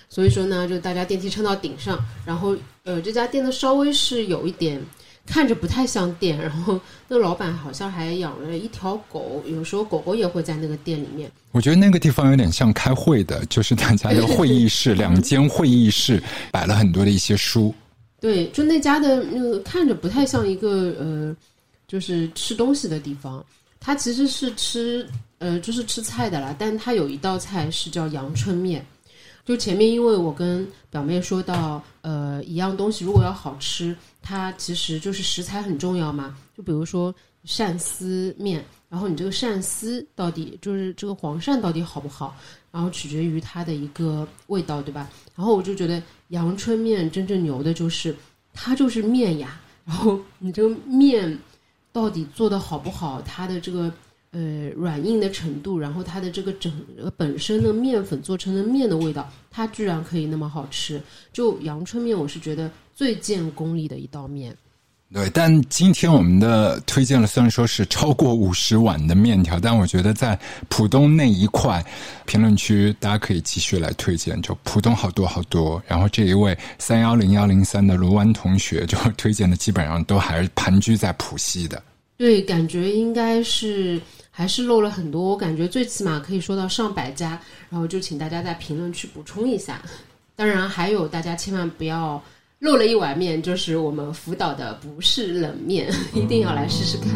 [0.08, 4.80] 所以说呢，就大家电梯撑到顶上，然后呃这家店呢稍微是有一点。
[5.24, 11.30] 看着不太像店，然后那个老板好像还养了一条狗，有时候狗狗也会在那个店里面。
[11.52, 16.20] 我觉得那个地方有点像开会的，就是大家的会议室，两间会议室
[16.50, 17.72] 摆了很多的一些书。
[18.20, 21.36] 对，就那家的那个看着不太像一个呃，
[21.86, 23.44] 就是吃东西的地方。
[23.84, 25.04] 它其实是吃
[25.38, 28.86] 呃，就是吃菜的啦，但它有一道菜是叫阳春面。
[29.44, 33.94] 就前面因为我跟表妹说到，呃，一样东西如果要好吃。
[34.24, 37.12] 它其实就是食材很重要嘛，就比如说
[37.44, 42.36] 鳝丝面，然后你这个鳝丝到底就是这个黄鳝到底好不好，
[42.70, 45.10] 然后取决于它的一个味道，对吧？
[45.34, 48.14] 然后我就觉得阳春面真正牛的就是
[48.54, 51.36] 它就是面呀，然后你这个面
[51.92, 53.92] 到底做的好不好，它的这个
[54.30, 61.00] 呃软硬的程度，然后它的这个整个本身的面粉做成的面的味道，它居然可以那么好吃。
[61.32, 62.70] 就阳春面，我是觉得。
[62.94, 64.54] 最见功力的一道面，
[65.12, 65.28] 对。
[65.30, 71.84] 但今天我们的推荐了，虽然说是超过五十碗的面条，但我觉得在浦东那一块
[72.24, 74.40] 评论区，大家可以继续来推荐。
[74.40, 81.82] 就浦东好多好多，然后这一位三幺零幺零三的卢湾同学就推荐的，基本上都还是盘踞在浦西的。
[82.16, 85.30] 对，感觉应该是还是漏了很多。
[85.30, 89.82] 我感觉最起码可以说到上百家，然后就请大家在评论区补充一下。
[90.34, 92.22] 当然，还有大家千万不要。
[92.62, 97.10] 漏了一碗面，就是我们福岛的不是冷面，一定要来试试看。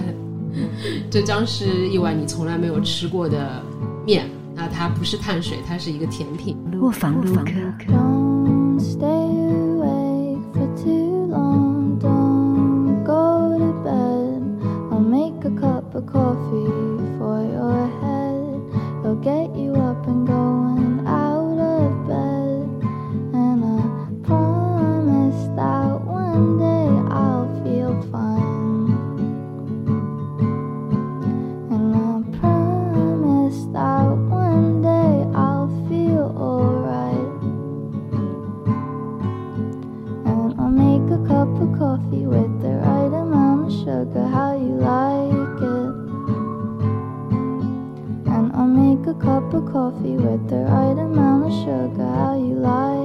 [1.09, 3.63] 这将是一碗你从来没有吃过的
[4.05, 6.57] 面，那它不是碳水，它是一个甜品。
[6.81, 7.53] 卧房录客。
[49.77, 52.03] coffee with the right amount of sugar.
[52.03, 52.96] How you lie.